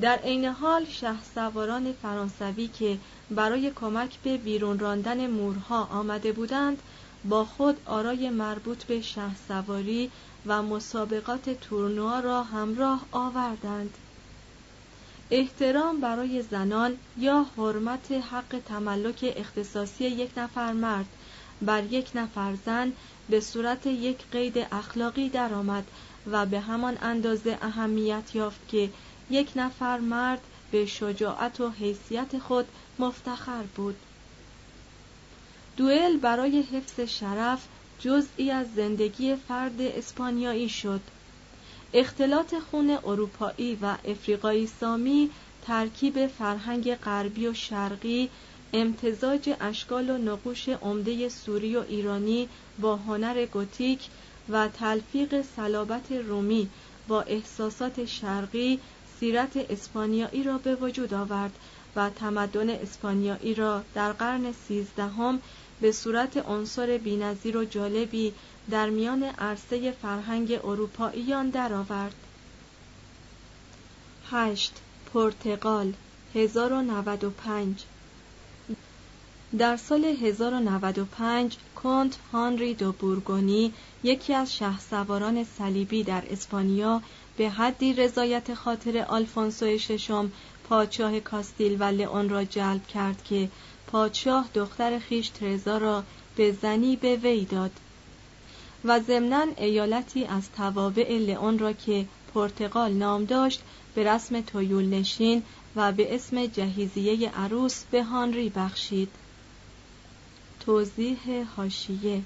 در 0.00 0.16
عین 0.16 0.44
حال 0.44 0.84
شهسواران 0.84 1.92
فرانسوی 1.92 2.68
که 2.68 2.98
برای 3.30 3.70
کمک 3.70 4.18
به 4.24 4.36
بیرون 4.36 4.78
راندن 4.78 5.26
مورها 5.26 5.84
آمده 5.84 6.32
بودند 6.32 6.82
با 7.24 7.44
خود 7.44 7.76
آرای 7.86 8.30
مربوط 8.30 8.84
به 8.84 9.00
شهسواری 9.00 10.10
و 10.46 10.62
مسابقات 10.62 11.50
تورنوا 11.50 12.20
را 12.20 12.42
همراه 12.42 13.00
آوردند. 13.12 13.94
احترام 15.30 16.00
برای 16.00 16.42
زنان 16.42 16.96
یا 17.16 17.46
حرمت 17.56 18.12
حق 18.12 18.60
تملک 18.66 19.34
اختصاصی 19.36 20.04
یک 20.04 20.30
نفر 20.36 20.72
مرد 20.72 21.06
بر 21.62 21.84
یک 21.84 22.10
نفر 22.14 22.54
زن 22.66 22.92
به 23.28 23.40
صورت 23.40 23.86
یک 23.86 24.18
قید 24.32 24.66
اخلاقی 24.72 25.28
درآمد 25.28 25.84
و 26.30 26.46
به 26.46 26.60
همان 26.60 26.98
اندازه 27.02 27.58
اهمیت 27.62 28.34
یافت 28.34 28.68
که 28.68 28.90
یک 29.30 29.50
نفر 29.56 29.98
مرد 29.98 30.40
به 30.70 30.86
شجاعت 30.86 31.60
و 31.60 31.70
حیثیت 31.70 32.38
خود 32.38 32.66
مفتخر 32.98 33.62
بود. 33.62 33.96
دوئل 35.76 36.16
برای 36.16 36.60
حفظ 36.62 37.00
شرف 37.00 37.66
جزئی 38.00 38.50
از 38.50 38.66
زندگی 38.76 39.36
فرد 39.36 39.80
اسپانیایی 39.80 40.68
شد. 40.68 41.00
اختلاط 41.94 42.54
خون 42.70 42.98
اروپایی 43.04 43.78
و 43.82 43.96
افریقایی 44.04 44.66
سامی 44.66 45.30
ترکیب 45.66 46.26
فرهنگ 46.26 46.94
غربی 46.94 47.46
و 47.46 47.54
شرقی 47.54 48.30
امتزاج 48.72 49.56
اشکال 49.60 50.10
و 50.10 50.18
نقوش 50.18 50.68
عمده 50.68 51.28
سوری 51.28 51.76
و 51.76 51.84
ایرانی 51.88 52.48
با 52.78 52.96
هنر 52.96 53.46
گوتیک 53.46 54.08
و 54.48 54.68
تلفیق 54.68 55.42
صلابت 55.42 56.12
رومی 56.12 56.68
با 57.08 57.22
احساسات 57.22 58.04
شرقی 58.04 58.80
سیرت 59.20 59.56
اسپانیایی 59.56 60.42
را 60.42 60.58
به 60.58 60.74
وجود 60.74 61.14
آورد 61.14 61.52
و 61.96 62.10
تمدن 62.10 62.70
اسپانیایی 62.70 63.54
را 63.54 63.82
در 63.94 64.12
قرن 64.12 64.52
سیزدهم 64.52 65.40
به 65.80 65.92
صورت 65.92 66.36
عنصر 66.36 66.98
بینظیر 66.98 67.56
و 67.56 67.64
جالبی 67.64 68.32
در 68.70 68.90
میان 68.90 69.22
عرصه 69.22 69.90
فرهنگ 69.90 70.60
اروپاییان 70.64 71.50
درآورد 71.50 72.14
8. 74.30 74.72
پرتغال 75.14 75.92
1095 76.34 77.84
در 79.56 79.76
سال 79.76 80.04
1095 80.04 81.56
کنت 81.74 82.16
هانری 82.32 82.74
دو 82.74 82.92
بورگونی 82.92 83.72
یکی 84.02 84.34
از 84.34 84.56
شهسواران 84.56 85.44
صلیبی 85.44 86.02
در 86.02 86.22
اسپانیا 86.30 87.02
به 87.36 87.50
حدی 87.50 87.92
رضایت 87.92 88.54
خاطر 88.54 88.98
آلفونسو 89.08 89.78
ششم 89.78 90.32
پادشاه 90.68 91.20
کاستیل 91.20 91.76
و 91.80 91.84
لئون 91.84 92.28
را 92.28 92.44
جلب 92.44 92.86
کرد 92.86 93.24
که 93.24 93.48
پادشاه 93.86 94.48
دختر 94.54 94.98
خیش 94.98 95.28
ترزا 95.28 95.78
را 95.78 96.02
به 96.36 96.52
زنی 96.52 96.96
به 96.96 97.16
وی 97.16 97.44
داد. 97.44 97.72
و 98.84 99.00
ضمنا 99.00 99.46
ایالتی 99.56 100.24
از 100.24 100.50
توابع 100.56 101.18
لئون 101.18 101.58
را 101.58 101.72
که 101.72 102.06
پرتغال 102.34 102.92
نام 102.92 103.24
داشت 103.24 103.62
به 103.94 104.04
رسم 104.04 104.40
تویول 104.40 104.84
نشین 104.84 105.42
و 105.76 105.92
به 105.92 106.14
اسم 106.14 106.46
جهیزیه 106.46 107.30
عروس 107.30 107.84
به 107.90 108.04
هانری 108.04 108.48
بخشید. 108.48 109.08
توضیح 110.68 111.46
هاشیه 111.56 112.22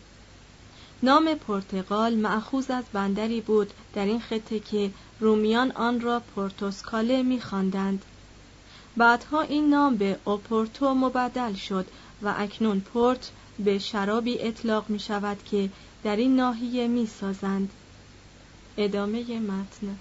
نام 1.02 1.34
پرتغال 1.34 2.14
معخوز 2.14 2.70
از 2.70 2.84
بندری 2.92 3.40
بود 3.40 3.72
در 3.94 4.04
این 4.04 4.20
خطه 4.20 4.60
که 4.60 4.90
رومیان 5.20 5.72
آن 5.72 6.00
را 6.00 6.20
پورتوسکاله 6.20 7.22
می‌خواندند. 7.22 8.04
بعدها 8.96 9.40
این 9.40 9.68
نام 9.68 9.96
به 9.96 10.18
اوپورتو 10.24 10.94
مبدل 10.94 11.54
شد 11.54 11.86
و 12.22 12.34
اکنون 12.38 12.80
پورت 12.80 13.30
به 13.58 13.78
شرابی 13.78 14.40
اطلاق 14.40 14.90
می 14.90 14.98
شود 14.98 15.44
که 15.44 15.70
در 16.04 16.16
این 16.16 16.36
ناحیه 16.36 16.88
می 16.88 17.06
سازند. 17.06 17.70
ادامه 18.76 19.40
متن 19.40 19.98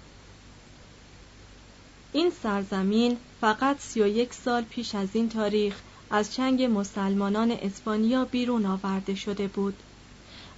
این 2.14 2.32
سرزمین 2.44 3.18
فقط 3.42 3.80
سی 3.80 4.02
و 4.02 4.08
یک 4.08 4.34
سال 4.34 4.64
پیش 4.64 4.96
از 4.96 5.10
این 5.14 5.30
تاریخ 5.30 5.76
از 6.12 6.34
چنگ 6.34 6.64
مسلمانان 6.64 7.52
اسپانیا 7.52 8.26
بیرون 8.26 8.66
آورده 8.66 9.16
شده 9.16 9.48
بود 9.48 9.74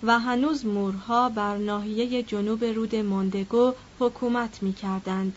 و 0.04 0.20
هنوز 0.20 0.66
مورها 0.66 1.30
بر 1.30 1.58
ناحیه 1.58 2.24
جنوب 2.24 2.64
رود 2.64 2.96
موندگو 2.96 3.74
حکومت 4.00 4.64
می 4.64 4.74
کردند. 4.74 5.36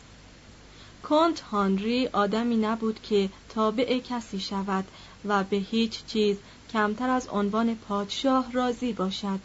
کنت 1.03 1.41
هانری 1.41 2.07
آدمی 2.07 2.57
نبود 2.57 3.03
که 3.03 3.31
تابع 3.49 3.99
کسی 3.99 4.41
شود 4.41 4.85
و 5.25 5.45
به 5.45 5.57
هیچ 5.57 6.07
چیز 6.07 6.37
کمتر 6.73 7.11
از 7.11 7.29
عنوان 7.29 7.75
پادشاه 7.75 8.53
راضی 8.53 8.93
باشد 8.93 9.41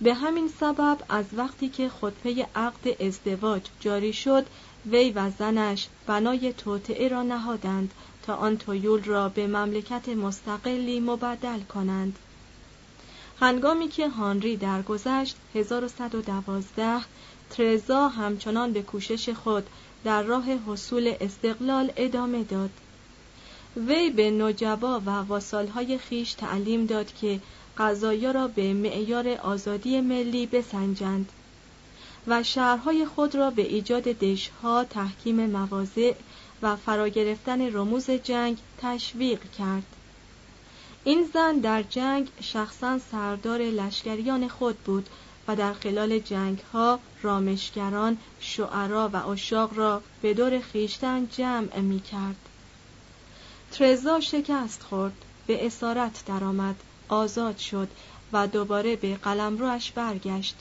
به 0.00 0.14
همین 0.14 0.48
سبب 0.60 0.98
از 1.08 1.24
وقتی 1.36 1.68
که 1.68 1.88
خطبه 1.88 2.46
عقد 2.54 3.02
ازدواج 3.02 3.62
جاری 3.80 4.12
شد 4.12 4.46
وی 4.86 5.10
و 5.10 5.30
زنش 5.30 5.88
بنای 6.06 6.52
توطعه 6.52 7.08
را 7.08 7.22
نهادند 7.22 7.94
تا 8.22 8.34
آن 8.34 8.56
تویول 8.58 9.02
را 9.02 9.28
به 9.28 9.46
مملکت 9.46 10.08
مستقلی 10.08 11.00
مبدل 11.00 11.60
کنند. 11.60 12.18
هنگامی 13.40 13.88
که 13.88 14.08
هانری 14.08 14.56
درگذشت 14.56 15.36
1112 15.54 17.00
ترزا 17.50 18.08
همچنان 18.08 18.72
به 18.72 18.82
کوشش 18.82 19.28
خود 19.28 19.66
در 20.04 20.22
راه 20.22 20.44
حصول 20.44 21.14
استقلال 21.20 21.92
ادامه 21.96 22.44
داد. 22.44 22.70
وی 23.76 24.10
به 24.10 24.30
نجبا 24.30 25.00
و 25.00 25.10
واسالهای 25.10 25.98
خیش 25.98 26.32
تعلیم 26.34 26.86
داد 26.86 27.14
که 27.14 27.40
قضایا 27.78 28.30
را 28.30 28.48
به 28.48 28.74
معیار 28.74 29.28
آزادی 29.28 30.00
ملی 30.00 30.46
بسنجند. 30.46 31.32
و 32.26 32.42
شهرهای 32.42 33.06
خود 33.06 33.34
را 33.34 33.50
به 33.50 33.62
ایجاد 33.62 34.02
دشها 34.02 34.84
تحکیم 34.84 35.46
مواضع 35.46 36.14
و 36.62 36.76
فرا 36.76 37.08
گرفتن 37.08 37.74
رموز 37.76 38.10
جنگ 38.10 38.58
تشویق 38.78 39.40
کرد. 39.58 39.86
این 41.04 41.30
زن 41.34 41.58
در 41.58 41.82
جنگ 41.82 42.28
شخصا 42.40 42.98
سردار 42.98 43.58
لشکریان 43.60 44.48
خود 44.48 44.76
بود 44.76 45.08
و 45.48 45.56
در 45.56 45.72
خلال 45.72 46.18
جنگ 46.18 46.58
ها 46.72 46.98
رامشگران 47.22 48.18
شعرا 48.40 49.10
و 49.12 49.16
اشاق 49.28 49.78
را 49.78 50.02
به 50.22 50.34
دور 50.34 50.58
خیشتن 50.58 51.28
جمع 51.32 51.80
می 51.80 52.00
کرد 52.00 52.36
ترزا 53.72 54.20
شکست 54.20 54.82
خورد 54.82 55.12
به 55.46 55.66
اسارت 55.66 56.24
درآمد 56.26 56.76
آزاد 57.08 57.58
شد 57.58 57.88
و 58.32 58.46
دوباره 58.46 58.96
به 58.96 59.14
قلمروش 59.14 59.90
برگشت. 59.90 60.56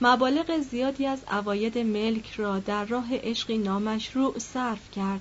مبالغ 0.00 0.60
زیادی 0.60 1.06
از 1.06 1.18
عواید 1.28 1.78
ملک 1.78 2.32
را 2.36 2.58
در 2.58 2.84
راه 2.84 3.08
عشقی 3.16 3.58
نامشروع 3.58 4.38
صرف 4.38 4.90
کرد. 4.90 5.20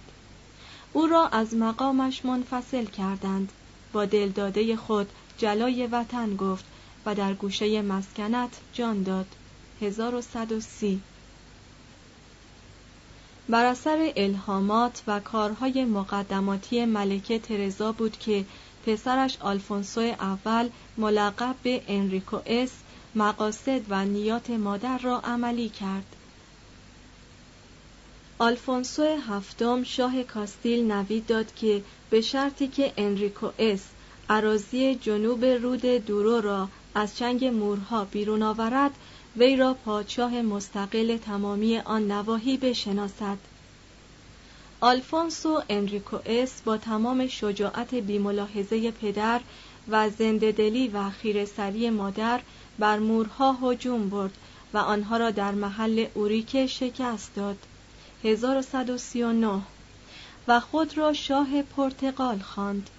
او 0.93 1.07
را 1.07 1.27
از 1.27 1.53
مقامش 1.53 2.25
منفصل 2.25 2.85
کردند. 2.85 3.51
با 3.93 4.05
دلداده 4.05 4.75
خود 4.75 5.09
جلای 5.37 5.87
وطن 5.87 6.35
گفت 6.35 6.65
و 7.05 7.15
در 7.15 7.33
گوشه 7.33 7.81
مسکنت 7.81 8.49
جان 8.73 9.03
داد. 9.03 9.27
1130 9.81 11.01
بر 13.49 13.65
اثر 13.65 14.13
الهامات 14.15 15.01
و 15.07 15.19
کارهای 15.19 15.85
مقدماتی 15.85 16.85
ملکه 16.85 17.39
ترزا 17.39 17.91
بود 17.91 18.17
که 18.19 18.45
پسرش 18.85 19.37
آلفونسو 19.39 20.01
اول 20.01 20.69
ملقب 20.97 21.55
به 21.63 21.81
انریکو 21.87 22.39
اس 22.45 22.71
مقاصد 23.15 23.81
و 23.89 24.05
نیات 24.05 24.49
مادر 24.49 24.97
را 24.97 25.19
عملی 25.19 25.69
کرد. 25.69 26.15
آلفونسو 28.39 29.03
هفتم 29.03 29.83
شاه 29.83 30.23
کاستیل 30.23 30.91
نوید 30.91 31.25
داد 31.25 31.55
که 31.55 31.83
به 32.09 32.21
شرطی 32.21 32.67
که 32.67 32.93
انریکوئس 32.97 33.83
اراضی 34.29 34.95
جنوب 34.95 35.45
رود 35.45 35.85
دورو 35.85 36.41
را 36.41 36.69
از 36.95 37.17
چنگ 37.17 37.45
مورها 37.45 38.05
بیرون 38.05 38.43
آورد 38.43 38.91
وی 39.37 39.55
را 39.55 39.73
پادشاه 39.73 40.41
مستقل 40.41 41.17
تمامی 41.17 41.77
آن 41.77 42.11
نواحی 42.11 42.57
بشناسد. 42.57 43.37
آلفونسو 44.81 45.61
انریکوئس 45.69 46.62
با 46.65 46.77
تمام 46.77 47.27
شجاعت 47.27 47.95
بیملاحظه 47.95 48.91
پدر 48.91 49.41
و 49.87 50.09
زندهدلی 50.09 50.87
و 50.87 51.09
خیرسری 51.09 51.89
مادر 51.89 52.41
بر 52.79 52.99
مورها 52.99 53.57
هجوم 53.61 54.09
برد 54.09 54.37
و 54.73 54.77
آنها 54.77 55.17
را 55.17 55.31
در 55.31 55.51
محل 55.51 56.05
اوریکه 56.13 56.67
شکست 56.67 57.35
داد. 57.35 57.57
1139 58.23 59.61
و 60.47 60.59
خود 60.59 60.97
را 60.97 61.13
شاه 61.13 61.61
پرتغال 61.61 62.39
خواند. 62.39 62.89